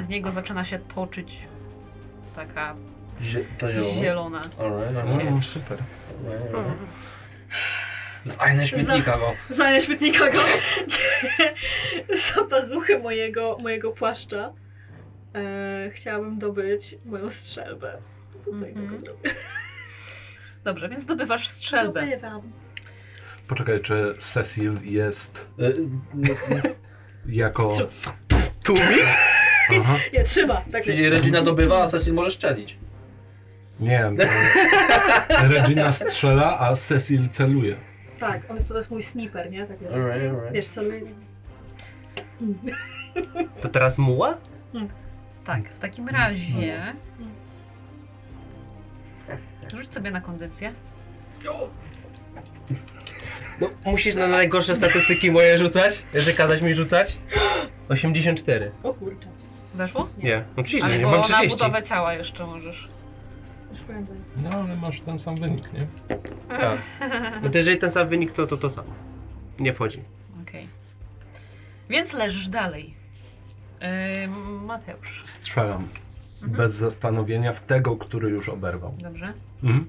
[0.00, 1.38] Z niego zaczyna się toczyć
[2.36, 2.74] taka
[3.22, 3.94] Zie to zielone.
[3.94, 4.38] zielona.
[4.58, 5.30] Alright, alright.
[5.30, 5.78] No, super.
[6.28, 6.78] alright, alright.
[8.24, 9.32] Z ajne śmietnika go.
[9.50, 10.38] Zajmę śmietnika go.
[12.34, 14.52] Za pazuchy mojego, mojego płaszcza
[15.36, 17.98] e, chciałabym dobyć moją strzelbę.
[18.44, 18.86] To co ja Mhm.
[18.86, 19.30] tego zrobię?
[20.64, 22.06] Dobrze, więc zdobywasz strzelbę.
[22.06, 22.42] Zdobywam.
[23.48, 26.74] Poczekaj, czy Cecil jest Y, y,
[27.42, 27.70] jako...
[27.70, 27.88] Co?
[28.64, 29.06] Tłumik?
[29.80, 29.96] Aha.
[30.12, 30.62] Nie, trzyma.
[30.72, 32.78] Tak Czyli Regina dobywa, a Cecil może szczelić.
[33.80, 34.10] Nie,
[35.28, 37.74] to Regina strzela, a Cecil celuje.
[38.20, 39.66] Tak, on jest, to jest mój sniper, nie?
[39.66, 40.52] Tak, Alright, alright.
[40.52, 41.00] wiesz, celuję.
[43.60, 44.38] To teraz muła?
[45.46, 46.94] Tak, w takim razie.
[49.74, 50.72] Rzuć sobie na kondycję.
[53.60, 57.18] No, musisz na najgorsze statystyki moje rzucać, że kazać mi rzucać.
[57.88, 58.70] 84.
[58.82, 59.28] O kurczę.
[59.74, 60.08] Weszło?
[60.22, 61.48] Nie, no oczywiście, nie Albo mam na 30.
[61.58, 62.88] budowę ciała jeszcze możesz.
[63.70, 63.80] Już.
[64.36, 65.86] No, ale masz ten sam wynik, nie?
[66.48, 66.78] Tak.
[67.42, 68.92] No to jeżeli ten sam wynik, to to, to samo.
[69.58, 70.00] Nie wchodzi.
[70.42, 70.68] Okej.
[71.88, 72.94] Więc leżysz dalej.
[73.80, 74.28] Yy,
[74.66, 75.22] Mateusz.
[75.24, 75.88] Strzelam.
[76.42, 76.56] Mhm.
[76.56, 78.94] Bez zastanowienia w tego, który już oberwał.
[78.98, 79.32] Dobrze.
[79.62, 79.88] Mhm.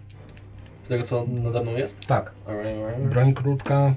[0.83, 2.05] Z tego co nade mną jest?
[2.05, 2.31] Tak.
[2.99, 3.93] Broń krótka.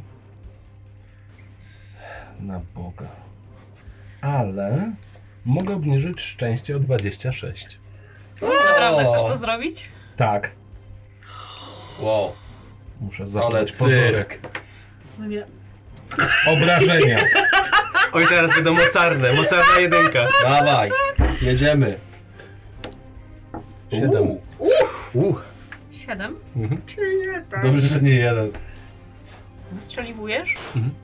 [2.40, 3.06] Na Boga.
[4.20, 4.92] Ale
[5.44, 7.78] mogę obniżyć szczęście o 26.
[8.42, 9.88] Naprawdę chcesz to zrobić?
[10.16, 10.50] Tak.
[12.00, 12.32] Wow.
[13.00, 13.78] Muszę cyrk.
[13.78, 14.40] pozorek.
[15.18, 15.46] No nie.
[16.46, 17.18] Obrażenia.
[18.12, 20.24] Oj, teraz będą mocarne, mocarna jedynka.
[20.42, 20.90] Dawaj,
[21.42, 21.98] jedziemy.
[23.90, 24.38] 7.
[25.14, 25.40] Uh,
[25.90, 26.36] Siedem.
[26.56, 26.80] Mhm.
[27.62, 28.50] dobrze, że nie jeden.
[29.72, 30.54] Wystrzeliwujesz.
[30.76, 30.94] Mhm.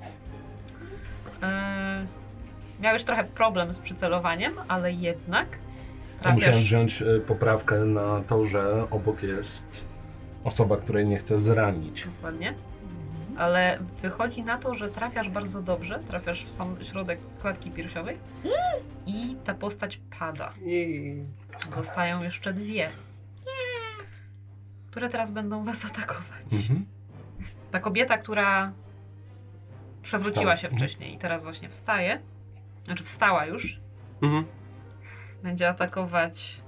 [1.42, 5.56] Yy, miałeś trochę problem z przycelowaniem, ale jednak To
[6.16, 6.60] musiałem trafiasz.
[6.62, 9.66] wziąć e, poprawkę na to, że obok jest
[10.44, 12.04] osoba, której nie chcę zranić.
[12.16, 12.54] Dokładnie.
[13.36, 18.18] Ale wychodzi na to, że trafiasz bardzo dobrze, trafiasz w sam środek klatki piersiowej
[19.06, 20.52] i ta postać pada.
[21.74, 22.90] Zostają jeszcze dwie,
[24.90, 26.52] które teraz będą was atakować.
[26.52, 26.86] Mhm.
[27.70, 28.72] Ta kobieta, która
[30.02, 30.78] przewróciła się Mhm.
[30.78, 32.20] wcześniej i teraz właśnie wstaje,
[32.84, 33.80] znaczy wstała już,
[34.22, 34.44] Mhm.
[35.42, 36.60] będzie atakować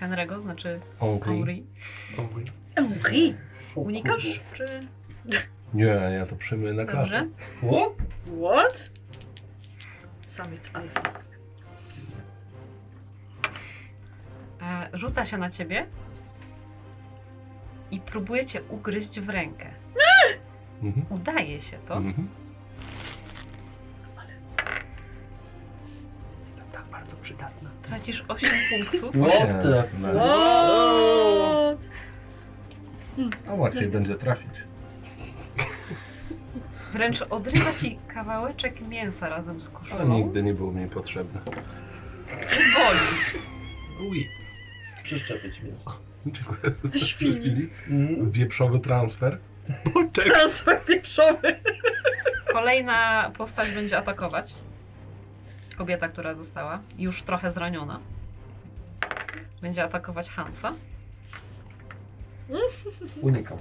[0.00, 0.80] Henry'ego, znaczy.
[1.24, 1.62] Henry.
[2.18, 2.44] Oj.
[2.76, 3.34] Henri.
[3.74, 4.64] Unikasz, czy...
[5.74, 6.98] Nie, ja to przyjmuję na klatę.
[7.00, 7.26] Dobrze.
[7.56, 7.92] What?
[8.42, 8.90] What?
[10.26, 11.02] Samiec alfa.
[14.62, 15.86] E, rzuca się na ciebie
[17.90, 19.66] i próbuje cię ugryźć w rękę.
[20.82, 21.06] Mhm.
[21.10, 21.96] Udaje się to.
[21.96, 22.28] Mhm.
[26.44, 27.70] Jestem tak bardzo przydatna.
[27.82, 29.14] Tracisz 8 punktów.
[29.28, 29.84] What the.
[29.98, 30.08] No.
[30.12, 31.78] What?
[33.48, 34.50] A łatwiej będzie trafić.
[36.92, 40.08] Wręcz odrywa ci kawałeczek mięsa razem z koszulą.
[40.18, 41.40] nigdy nie był mi potrzebny.
[42.74, 44.10] Boli.
[44.10, 44.28] Ui.
[45.02, 45.98] Przeszczepić mięso.
[46.26, 46.58] Dziękuję.
[46.84, 47.68] Ze świni.
[47.88, 48.30] Mm.
[48.30, 49.38] Wieprzowy transfer.
[49.94, 50.32] Poczekaj.
[50.32, 51.60] Transfer pieprzowy.
[52.52, 54.54] Kolejna postać będzie atakować.
[55.76, 58.00] Kobieta, która została już trochę zraniona.
[59.62, 60.72] będzie atakować Hansa.
[63.20, 63.58] Unikam.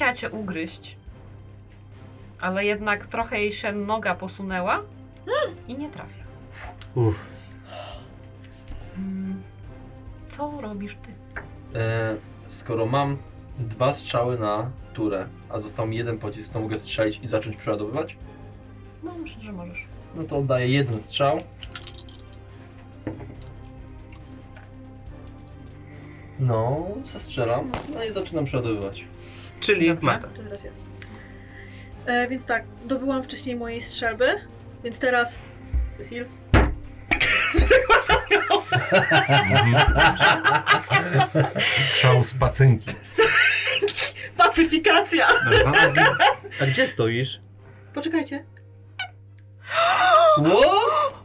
[0.00, 0.96] Chciała cię ugryźć.
[2.40, 4.82] Ale jednak trochę jej się noga posunęła
[5.68, 6.24] i nie trafia.
[6.94, 7.24] Uff.
[8.96, 9.42] Mm,
[10.28, 11.10] Co robisz ty?
[11.78, 13.16] E, skoro mam
[13.58, 18.16] dwa strzały na turę, a został mi jeden pocisk, to mogę strzelić i zacząć przeładowywać?
[19.02, 19.84] No, myślę, że możesz.
[20.14, 21.38] No to oddaję jeden strzał.
[26.38, 29.04] No, zastrzelam, no i zaczynam przeładowywać.
[29.60, 30.06] Czyli Dobrze.
[30.06, 30.28] Marta.
[30.28, 30.70] To teraz ja.
[32.06, 34.26] E, więc tak, dobyłam wcześniej mojej strzelby,
[34.84, 35.38] więc teraz...
[35.90, 36.24] Cecil?
[41.90, 42.94] Strzał z pacynki.
[44.36, 45.26] Pacyfikacja!
[45.66, 45.92] Aha.
[46.62, 47.40] A gdzie stoisz?
[47.94, 48.44] Poczekajcie.
[50.36, 51.20] What?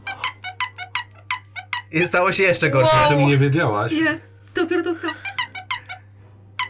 [1.92, 2.96] I stało się jeszcze gorsze.
[3.04, 3.92] O tym nie wiedziałaś.
[3.92, 4.18] Nie,
[4.54, 5.08] dopiero dotka.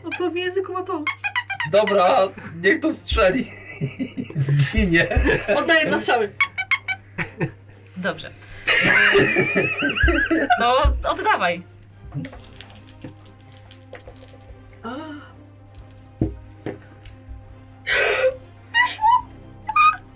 [0.05, 1.05] On po języku ma to.
[1.77, 2.29] Dobra,
[2.63, 3.53] niech to strzeli.
[4.35, 5.09] Zginie.
[5.57, 6.33] Oddaję dwa strzały.
[7.97, 8.31] Dobrze.
[10.59, 11.63] To oddawaj.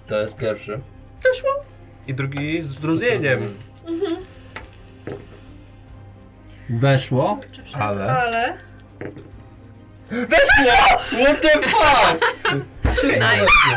[0.06, 0.80] To jest pierwszy.
[1.22, 1.50] weszło.
[2.06, 3.46] I drugi z trudnieniem.
[3.88, 4.24] Mhm.
[6.70, 7.38] Weszło?
[7.74, 8.04] Ale?
[8.04, 8.58] Ale...
[10.10, 10.98] Weszło!
[11.24, 12.34] What the fuck?
[12.96, 13.40] Wszystko Nice.
[13.40, 13.76] weszło.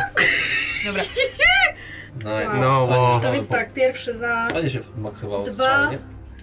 [0.85, 1.03] Dobra.
[2.17, 2.57] Nice.
[2.59, 2.87] No,
[3.21, 4.47] że To więc tak, pierwszy za...
[4.51, 5.53] Fajnie się maksowało Dwa.
[5.53, 5.97] strzał, nie?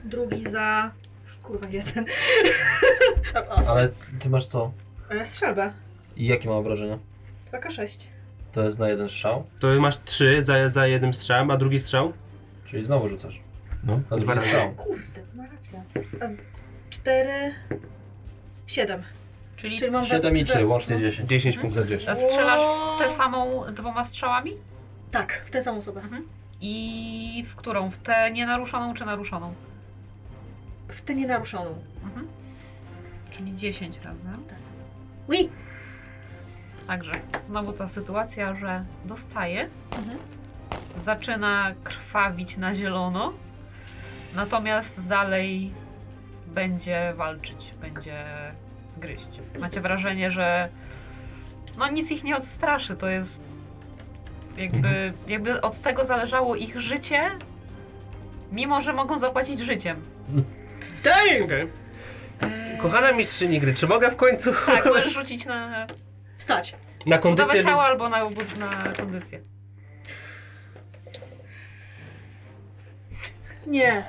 [0.05, 0.91] Drugi za...
[1.43, 2.05] Kurwa, jeden.
[3.68, 3.88] Ale
[4.20, 4.72] ty masz co?
[5.11, 5.72] E, Strzelbę.
[6.16, 6.99] I jakie ma obrażenia?
[7.53, 8.07] 2K6.
[8.53, 12.12] To jest na jeden strzał, To masz trzy za, za jednym strzałem, a drugi strzał?
[12.64, 13.41] czyli znowu rzucasz.
[13.84, 13.95] No.
[13.97, 14.47] Na Dwa drugi razy.
[14.49, 14.70] strzał.
[14.70, 15.82] Kurde, ma rację.
[16.20, 16.30] E,
[16.91, 17.55] Cztery...
[18.66, 19.03] Siedem.
[19.61, 21.01] Czyli Czyli mam za- 7 i za- 3, łącznie no.
[21.03, 21.29] 10.
[21.29, 21.83] 10 punktów.
[21.83, 22.09] Za 10.
[22.09, 24.53] a strzelasz w tę samą dwoma strzałami?
[25.11, 26.01] Tak, w tę samą osobę.
[26.61, 27.91] I w którą?
[27.91, 29.55] W tę nienaruszoną czy naruszoną?
[30.89, 31.75] W tę nienaruszoną.
[32.05, 32.29] Mhm.
[33.31, 34.29] Czyli 10 razy.
[35.29, 35.49] Ui!
[36.87, 37.13] Także
[37.45, 40.19] znowu ta sytuacja, że dostaje, Mhm.
[40.99, 43.33] zaczyna krwawić na zielono,
[44.35, 45.73] natomiast dalej
[46.47, 48.25] będzie walczyć, będzie
[49.01, 49.29] gryźć.
[49.59, 50.69] Macie wrażenie, że
[51.77, 53.43] no nic ich nie odstraszy, to jest
[54.57, 57.31] jakby, jakby od tego zależało ich życie,
[58.53, 60.03] mimo że mogą zapłacić życiem.
[61.05, 61.45] Damn!
[61.45, 61.69] Okej.
[62.83, 65.87] Kochana mistrzyni gry, czy mogę w końcu Tak, możesz rzucić na
[66.39, 66.77] Stać.
[67.07, 67.65] na kondycję...
[67.65, 68.25] ciała albo na,
[68.59, 69.41] na kondycję.
[73.67, 74.05] Nie.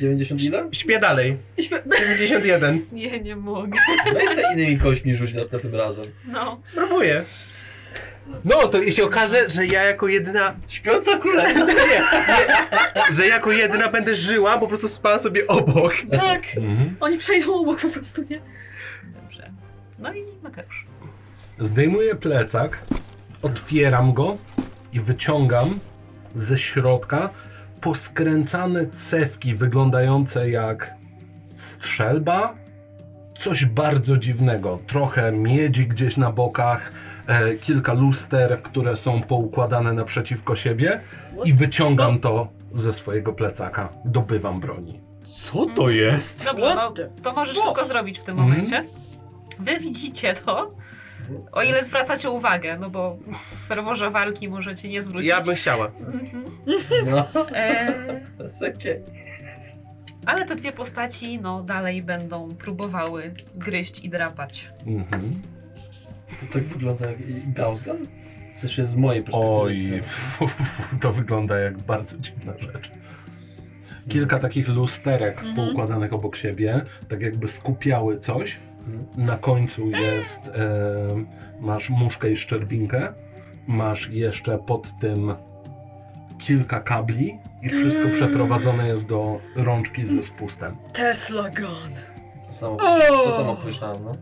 [0.00, 0.68] 90 ile?
[0.72, 1.36] Śpię dalej.
[1.58, 2.80] Śpie- 91.
[2.92, 3.78] Nie, nie mogę.
[4.14, 6.04] Weź sobie innymi kośćmi rzuć następnym razem.
[6.26, 6.60] No.
[6.64, 7.22] Spróbuję.
[8.44, 10.56] No, to jeśli okaże, że ja jako jedyna...
[10.68, 11.64] Śpiąca królewna.
[11.74, 12.02] Nie, nie,
[13.14, 15.94] że jako jedyna będę żyła, po prostu spała sobie obok.
[16.10, 16.42] Tak.
[16.56, 16.96] Mhm.
[17.00, 18.40] Oni przejdą obok po prostu, nie?
[19.22, 19.50] Dobrze.
[19.98, 20.86] No i Mateusz.
[21.60, 22.78] Zdejmuję plecak,
[23.42, 24.36] otwieram go
[24.92, 25.78] i wyciągam
[26.34, 27.30] ze środka
[27.80, 30.94] poskręcane cewki wyglądające jak
[31.56, 32.54] strzelba.
[33.40, 34.78] Coś bardzo dziwnego.
[34.86, 36.92] Trochę miedzi gdzieś na bokach,
[37.26, 41.00] e, kilka luster, które są poukładane naprzeciwko siebie
[41.44, 43.88] i wyciągam to ze swojego plecaka.
[44.04, 45.00] Dobywam broni.
[45.28, 46.44] Co to jest?
[46.44, 48.84] Dobrze, no, to możesz tylko zrobić w tym momencie.
[49.58, 50.74] Wy widzicie to,
[51.52, 53.18] o ile zwracacie uwagę, no bo
[53.64, 55.28] w ferworze walki możecie nie zwrócić.
[55.30, 55.86] Ja bym chciała.
[55.86, 56.44] Mhm.
[57.06, 57.94] No, E,
[60.26, 64.68] ale te dwie postaci, no, dalej będą próbowały gryźć i drapać.
[64.86, 65.42] Mhm.
[66.40, 67.96] To tak wygląda jak Gaussgun?
[68.56, 69.54] W sensie z mojej perspektywy.
[69.56, 70.02] Oj,
[71.00, 72.90] to wygląda jak bardzo dziwna rzecz.
[74.08, 75.56] Kilka takich lusterek Mhm.
[75.56, 78.56] poukładanych obok siebie, tak jakby skupiały coś.
[79.16, 80.50] Na końcu jest, e,
[81.60, 83.12] masz muszkę i szczerbinkę,
[83.68, 85.34] masz jeszcze pod tym
[86.38, 88.14] kilka kabli i wszystko Mm.
[88.14, 90.76] przeprowadzone jest do rączki ze spustem.
[90.92, 91.94] Tesla gun.
[92.48, 94.12] To samo, to samo pomyślałem, no.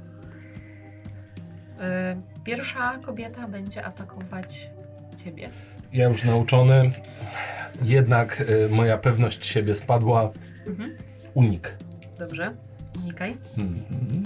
[1.80, 4.70] E, pierwsza kobieta będzie atakować
[5.24, 5.48] ciebie.
[5.92, 6.90] Ja już nauczony,
[7.82, 10.30] jednak e, moja pewność siebie spadła.
[10.66, 10.96] Mhm.
[11.34, 11.74] Unik.
[12.18, 12.54] Dobrze,
[13.02, 13.36] unikaj.
[13.58, 14.22] Mhm.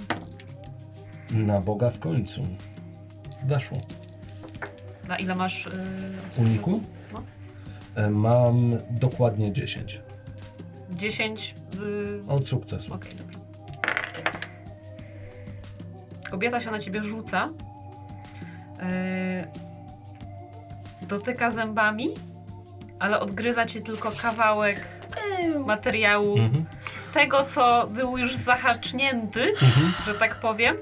[1.33, 2.43] Na Boga w końcu.
[3.45, 3.77] Weszło.
[5.09, 5.67] Na ile masz
[6.39, 6.81] yy, Uniku?
[7.13, 7.23] No.
[7.95, 10.01] E, Mam dokładnie 10
[10.91, 11.55] 10.
[11.81, 12.21] Yy...
[12.29, 12.95] od sukcesu.
[12.95, 13.41] Okej, dobra.
[16.31, 17.49] Kobieta się na ciebie rzuca.
[18.79, 19.47] Yy,
[21.09, 22.09] dotyka zębami,
[22.99, 24.89] ale odgryza ci tylko kawałek
[25.67, 26.65] materiału Mhm.
[27.15, 29.93] tego, co był już zahacznięty, Mhm.
[30.07, 30.77] że tak powiem,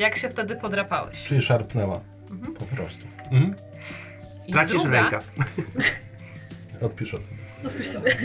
[0.00, 1.24] jak się wtedy podrapałeś.
[1.24, 2.54] Czyli szarpnęła Mhm.
[2.54, 3.04] po prostu.
[3.30, 3.54] Mhm.
[4.46, 5.30] I Tracisz druga, rękaw.
[6.82, 7.36] Odpiszę sobie.
[7.68, 8.16] Odpisz sobie.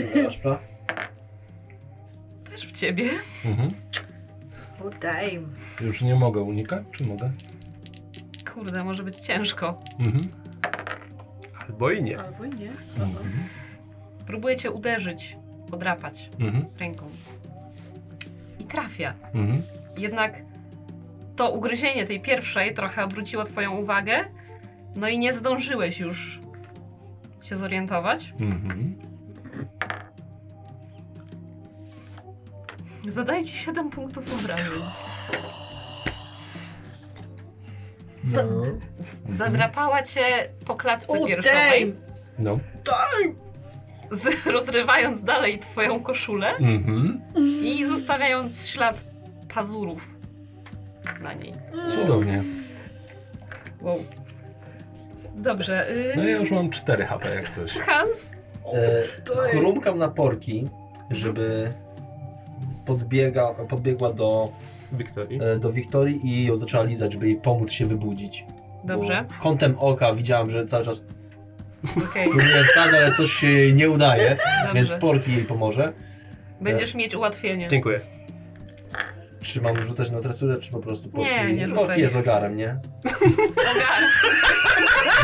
[2.50, 3.10] Też w ciebie.
[3.44, 3.72] Mhm.
[5.00, 5.54] Damn.
[5.80, 7.32] Już nie mogę unikać, czy mogę?
[8.54, 9.80] Kurde, może być ciężko.
[9.98, 10.18] Mhm.
[11.68, 12.18] Albo i nie.
[12.20, 12.70] Albo i nie.
[12.98, 13.16] Mhm.
[14.26, 15.36] Próbuję cię uderzyć,
[15.70, 16.64] podrapać Mhm.
[16.78, 17.08] ręką.
[18.60, 19.14] I trafia.
[19.34, 19.62] Mhm.
[19.96, 20.42] Jednak
[21.36, 24.24] to ugryzienie tej pierwszej trochę odwróciło twoją uwagę,
[24.96, 26.40] no i nie zdążyłeś już
[27.42, 28.32] się zorientować.
[28.40, 28.98] Mhm.
[33.08, 34.82] Zadaję ci 7 punktów obrażeń.
[38.24, 38.42] No.
[39.32, 41.94] Zadrapała cię po klatce O piersiowej.
[42.38, 42.58] No.
[44.10, 47.22] z, rozrywając dalej twoją koszulę Mhm.
[47.62, 49.04] i zostawiając ślad
[49.54, 50.15] pazurów
[51.20, 51.52] na niej.
[51.88, 52.42] Cudownie.
[53.82, 53.98] Wow.
[55.34, 55.86] Dobrze.
[56.16, 57.72] No Yy, ja już mam 4 HP jak coś.
[57.78, 58.36] Hans,
[58.74, 59.02] E,
[59.50, 60.68] chrumkam na porki,
[61.10, 61.72] żeby
[62.86, 64.52] podbiega, podbiegła do,
[64.92, 65.40] Wiktorii.
[65.42, 68.44] e, do Wiktorii i ją zaczęła lizać, żeby jej pomóc się wybudzić.
[68.84, 69.24] Dobrze.
[69.28, 71.00] Bo kątem oka widziałam, że cały czas
[72.10, 74.36] okej, próbuję wstać, ale coś się jej nie udaje,
[74.74, 75.00] więc dobrze.
[75.00, 75.92] porki jej pomoże.
[76.60, 77.68] Będziesz mieć ułatwienie.
[77.68, 78.00] Dziękuję.
[79.46, 81.26] Czy mam rzucać na tresurę, czy po prostu porki?
[81.26, 81.86] Nie, nie rzucaj.
[81.86, 82.76] Porki jest ogarem, nie?
[83.56, 84.02] Ogar.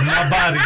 [0.07, 0.59] Na bari!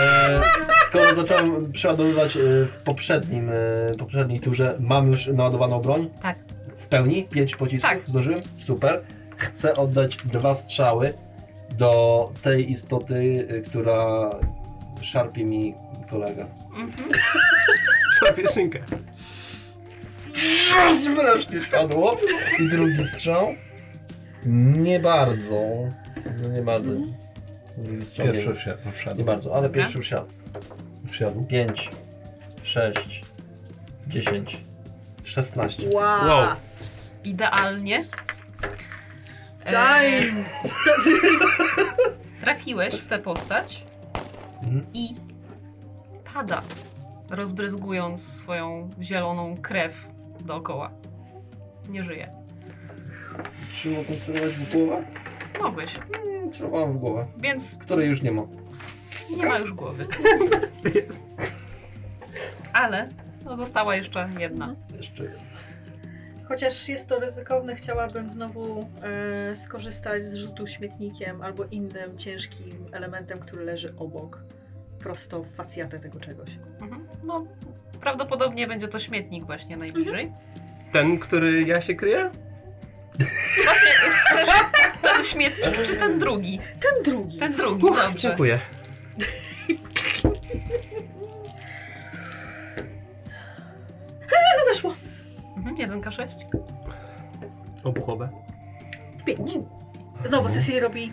[0.00, 0.40] E,
[0.86, 3.54] skoro zacząłem przeładowywać e, w poprzednim, e,
[3.98, 6.10] poprzedniej turze, mam już naładowaną broń?
[6.22, 6.36] Tak.
[6.76, 7.24] W pełni?
[7.24, 7.90] Pięć pocisków?
[7.90, 8.00] Tak.
[8.08, 8.40] Zdążyłem?
[8.56, 9.02] Super.
[9.36, 11.14] Chcę oddać dwa strzały
[11.70, 14.30] do tej istoty, e, która
[15.00, 15.74] szarpie mi
[16.10, 16.46] kolega.
[16.76, 17.08] Mhm.
[18.20, 18.78] Szarpie szynkę.
[20.78, 22.18] Aż wreszcie siadło.
[22.58, 23.54] I drugi strzał.
[24.46, 25.58] Nie bardzo.
[26.42, 26.90] No nie bardzo.
[27.78, 28.86] Drugi strzał Pierwszy nie, wsiadł.
[28.86, 29.24] nie wsiadł.
[29.24, 29.82] bardzo, ale Dobra.
[29.82, 30.26] pierwszy wsiadł.
[31.10, 31.44] Wsiadł.
[31.44, 31.90] 5,
[32.62, 33.22] 6,
[34.06, 34.64] 10,
[35.24, 35.82] 16.
[35.94, 36.28] Wow.
[36.28, 36.46] Wow.
[37.24, 38.02] Idealnie.
[39.64, 40.44] E, Damn.
[42.40, 43.84] trafiłeś w tę postać
[44.62, 44.86] Mhm.
[44.94, 45.14] i
[46.34, 46.62] pada,
[47.30, 50.06] rozbryzgując swoją zieloną krew
[50.44, 50.90] dookoła.
[51.88, 52.32] Nie żyje.
[53.72, 55.04] Czy mogę celować w głowę?
[55.62, 55.94] Mogłeś,
[56.26, 58.42] Mm, Celowałem w głowę, więc której już nie ma.
[59.36, 60.06] nie ma już głowy.
[62.72, 63.08] Ale
[63.44, 64.74] no, została jeszcze jedna.
[64.96, 65.38] Jeszcze jedna.
[66.48, 73.38] Chociaż jest to ryzykowne, chciałabym znowu e, skorzystać z rzutu śmietnikiem albo innym ciężkim elementem,
[73.38, 74.42] który leży obok.
[74.98, 76.58] Prosto w facjatę tego czegoś.
[76.80, 76.97] Mhm.
[77.22, 77.44] No,
[78.00, 80.32] prawdopodobnie będzie to śmietnik właśnie najbliżej.
[80.92, 82.30] Ten, który ja się kryję?
[83.64, 84.48] Właśnie, chcesz
[85.02, 86.60] ten śmietnik czy ten drugi?
[86.80, 87.38] Ten drugi.
[87.38, 88.28] Ten drugi, dobrze.
[88.28, 88.58] Dziękuję.
[94.58, 94.94] No weszło.
[95.56, 96.28] Mhm, 1K6.
[97.84, 98.28] Obuchowe.
[99.26, 99.58] Pięć.
[100.24, 101.12] Znowu Cecily robi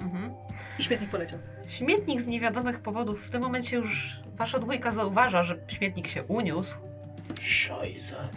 [0.00, 0.34] Mhm.
[0.78, 1.38] i śmietnik poleciał.
[1.68, 3.26] Śmietnik z niewiadomych powodów.
[3.26, 6.78] W tym momencie już wasza dwójka zauważa, że śmietnik się uniósł
[7.40, 8.28] Szajza.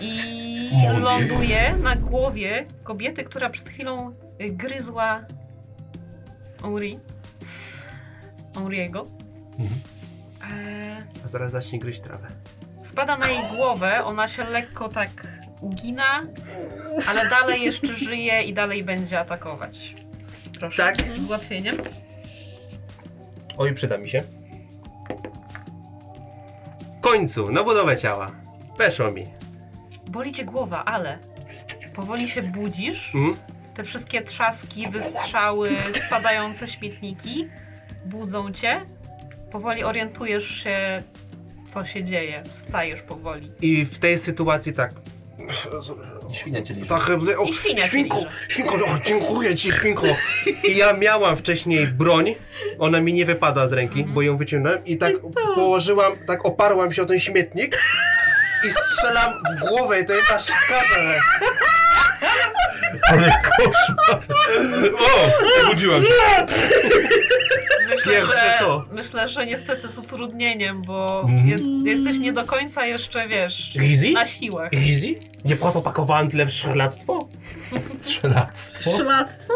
[0.00, 5.20] i ląduje na głowie kobiety, która przed chwilą y, gryzła
[6.62, 6.98] Henri.
[8.54, 9.02] Henriego.
[9.58, 9.80] Mhm.
[10.66, 12.28] E, A zaraz zacznie gryźć trawę.
[12.84, 15.10] Spada na jej głowę, ona się lekko tak
[15.60, 16.20] ugina,
[17.08, 19.94] ale dalej jeszcze żyje i dalej będzie atakować.
[20.60, 20.76] Proszę.
[20.76, 20.96] Tak.
[21.16, 21.76] Z ułatwieniem.
[23.58, 24.22] Oj, przyda mi się.
[26.98, 28.30] W końcu, na budowę ciała.
[28.78, 29.24] Weszło mi.
[30.08, 31.18] Boli cię głowa, ale
[31.94, 33.14] powoli się budzisz.
[33.14, 33.36] Mhm.
[33.74, 35.70] Te wszystkie trzaski, wystrzały,
[36.06, 37.48] spadające śmietniki
[38.06, 38.80] budzą cię.
[39.50, 41.02] Powoli orientujesz się,
[41.68, 42.42] co się dzieje.
[42.48, 43.52] Wstajesz powoli.
[43.60, 44.92] I w tej sytuacji tak.
[46.32, 46.86] Świnia cię liczy.
[46.88, 48.30] Zachębny, o, I świnia cię świnko, liże.
[48.48, 50.06] świnko, o, dziękuję ci, świnko.
[50.64, 52.34] I ja miałam wcześniej broń,
[52.78, 55.12] ona mi nie wypadła z ręki, bo ją wyciągnąłem i tak
[55.54, 57.78] położyłam, tak oparłam się o ten śmietnik
[58.66, 61.20] i strzelam w głowę tej paszkarze.
[63.08, 64.20] Ale koszmar.
[64.98, 66.08] O, obudziłam się.
[67.96, 68.84] Myślę, Pierwsze że, co?
[68.92, 71.48] myślę, że niestety z utrudnieniem, bo Mhm.
[71.48, 74.10] jest, jesteś nie do końca jeszcze, wiesz, Easy?
[74.10, 74.70] na siłach.
[74.74, 75.14] Easy?
[75.44, 77.18] Nie po to pakowałem tyle w szarlactwo?
[78.02, 78.90] Strzelactwo.
[78.96, 79.54] Szlactwo?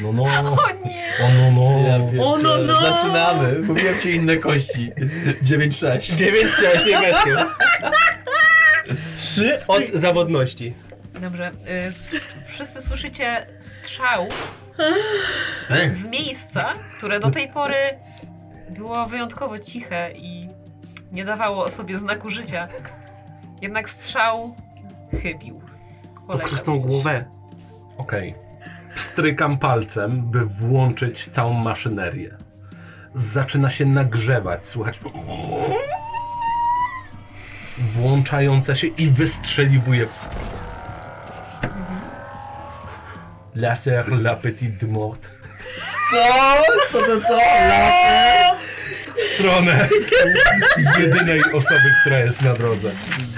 [0.00, 0.22] No, no.
[0.62, 1.12] O nie!
[1.24, 1.88] O, no, no.
[1.88, 2.24] Ja pierdzielę.
[2.24, 2.80] O, no, no.
[2.80, 3.58] Zaczynamy.
[3.58, 4.92] Mówiłem ci inne kości.
[5.42, 5.98] 9-6.
[5.98, 7.32] 9-6, nie weszło.
[9.16, 10.74] Trzy od zawodności.
[11.20, 12.02] Dobrze, y, s-
[12.48, 14.28] wszyscy słyszycie strzał
[15.90, 17.76] z miejsca, które do tej pory
[18.70, 20.48] było wyjątkowo ciche i
[21.12, 22.68] nie dawało o sobie znaku życia.
[23.62, 24.56] Jednak strzał
[25.22, 25.60] chybił.
[26.26, 27.24] Poleciał Poprzez tą głowę.
[27.96, 28.34] Okej.
[28.94, 32.36] Pstrykam palcem, by włączyć całą maszynerię.
[33.14, 35.00] Zaczyna się nagrzewać, słychać
[37.78, 40.06] włączające się i wystrzeliwuje.
[43.54, 45.20] Laser la petite mort.
[46.10, 46.18] Co?
[46.92, 47.36] Co to co?
[47.36, 48.62] Lasy?
[49.16, 49.88] W stronę
[50.98, 52.90] jedynej osoby, która jest na drodze.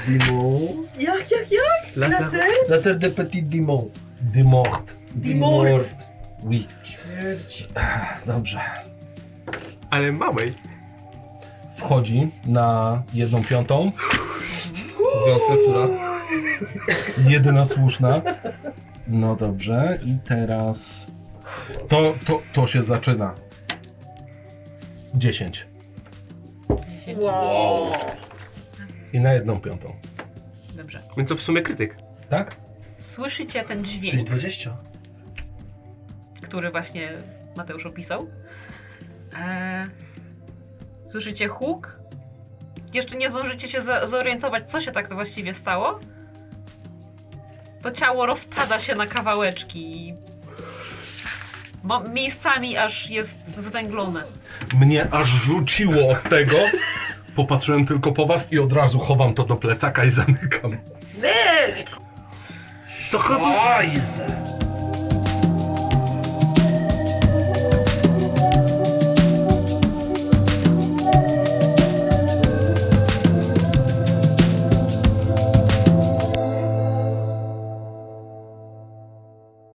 [0.08, 0.86] Dimon.
[0.98, 1.96] Jak, jak, jak?
[1.96, 2.20] Laser.
[2.20, 2.48] Laser?
[2.68, 3.90] Laser de petit dimon.
[4.20, 4.92] De mort.
[5.14, 5.94] Dimort.
[6.42, 6.66] Oui.
[6.82, 7.68] Śmierć.
[8.26, 8.60] Dobrze.
[9.90, 10.54] Ale małej.
[11.76, 13.92] Wchodzi na jedną piątą.
[15.26, 15.88] Wiązka, która?
[17.28, 18.22] Jedyna słuszna.
[19.08, 21.06] No dobrze, i teraz.
[21.88, 23.34] To, to, to się zaczyna.
[25.14, 25.66] 10.
[27.16, 27.92] Wow.
[29.12, 29.94] I na jedną piątą.
[30.76, 31.02] Dobrze.
[31.16, 31.96] Więc to w sumie krytyk.
[32.28, 32.56] Tak?
[32.98, 34.76] Słyszycie ten Czyli dźwięk, 20.
[36.42, 37.12] który właśnie
[37.56, 38.26] Mateusz opisał.
[39.38, 39.86] Eee,
[41.06, 41.98] słyszycie huk.
[42.94, 46.00] Jeszcze nie zdążycie się za- zorientować, co się tak to właściwie stało.
[47.84, 50.14] To ciało rozpada się na kawałeczki i
[51.82, 54.22] mo- miejscami aż jest zwęglone.
[54.74, 56.56] Mnie aż rzuciło od tego.
[57.36, 60.76] Popatrzyłem tylko po was i od razu chowam to do plecaka i zamykam.
[63.10, 63.74] Co chyba?
[63.76, 64.26] Ajze.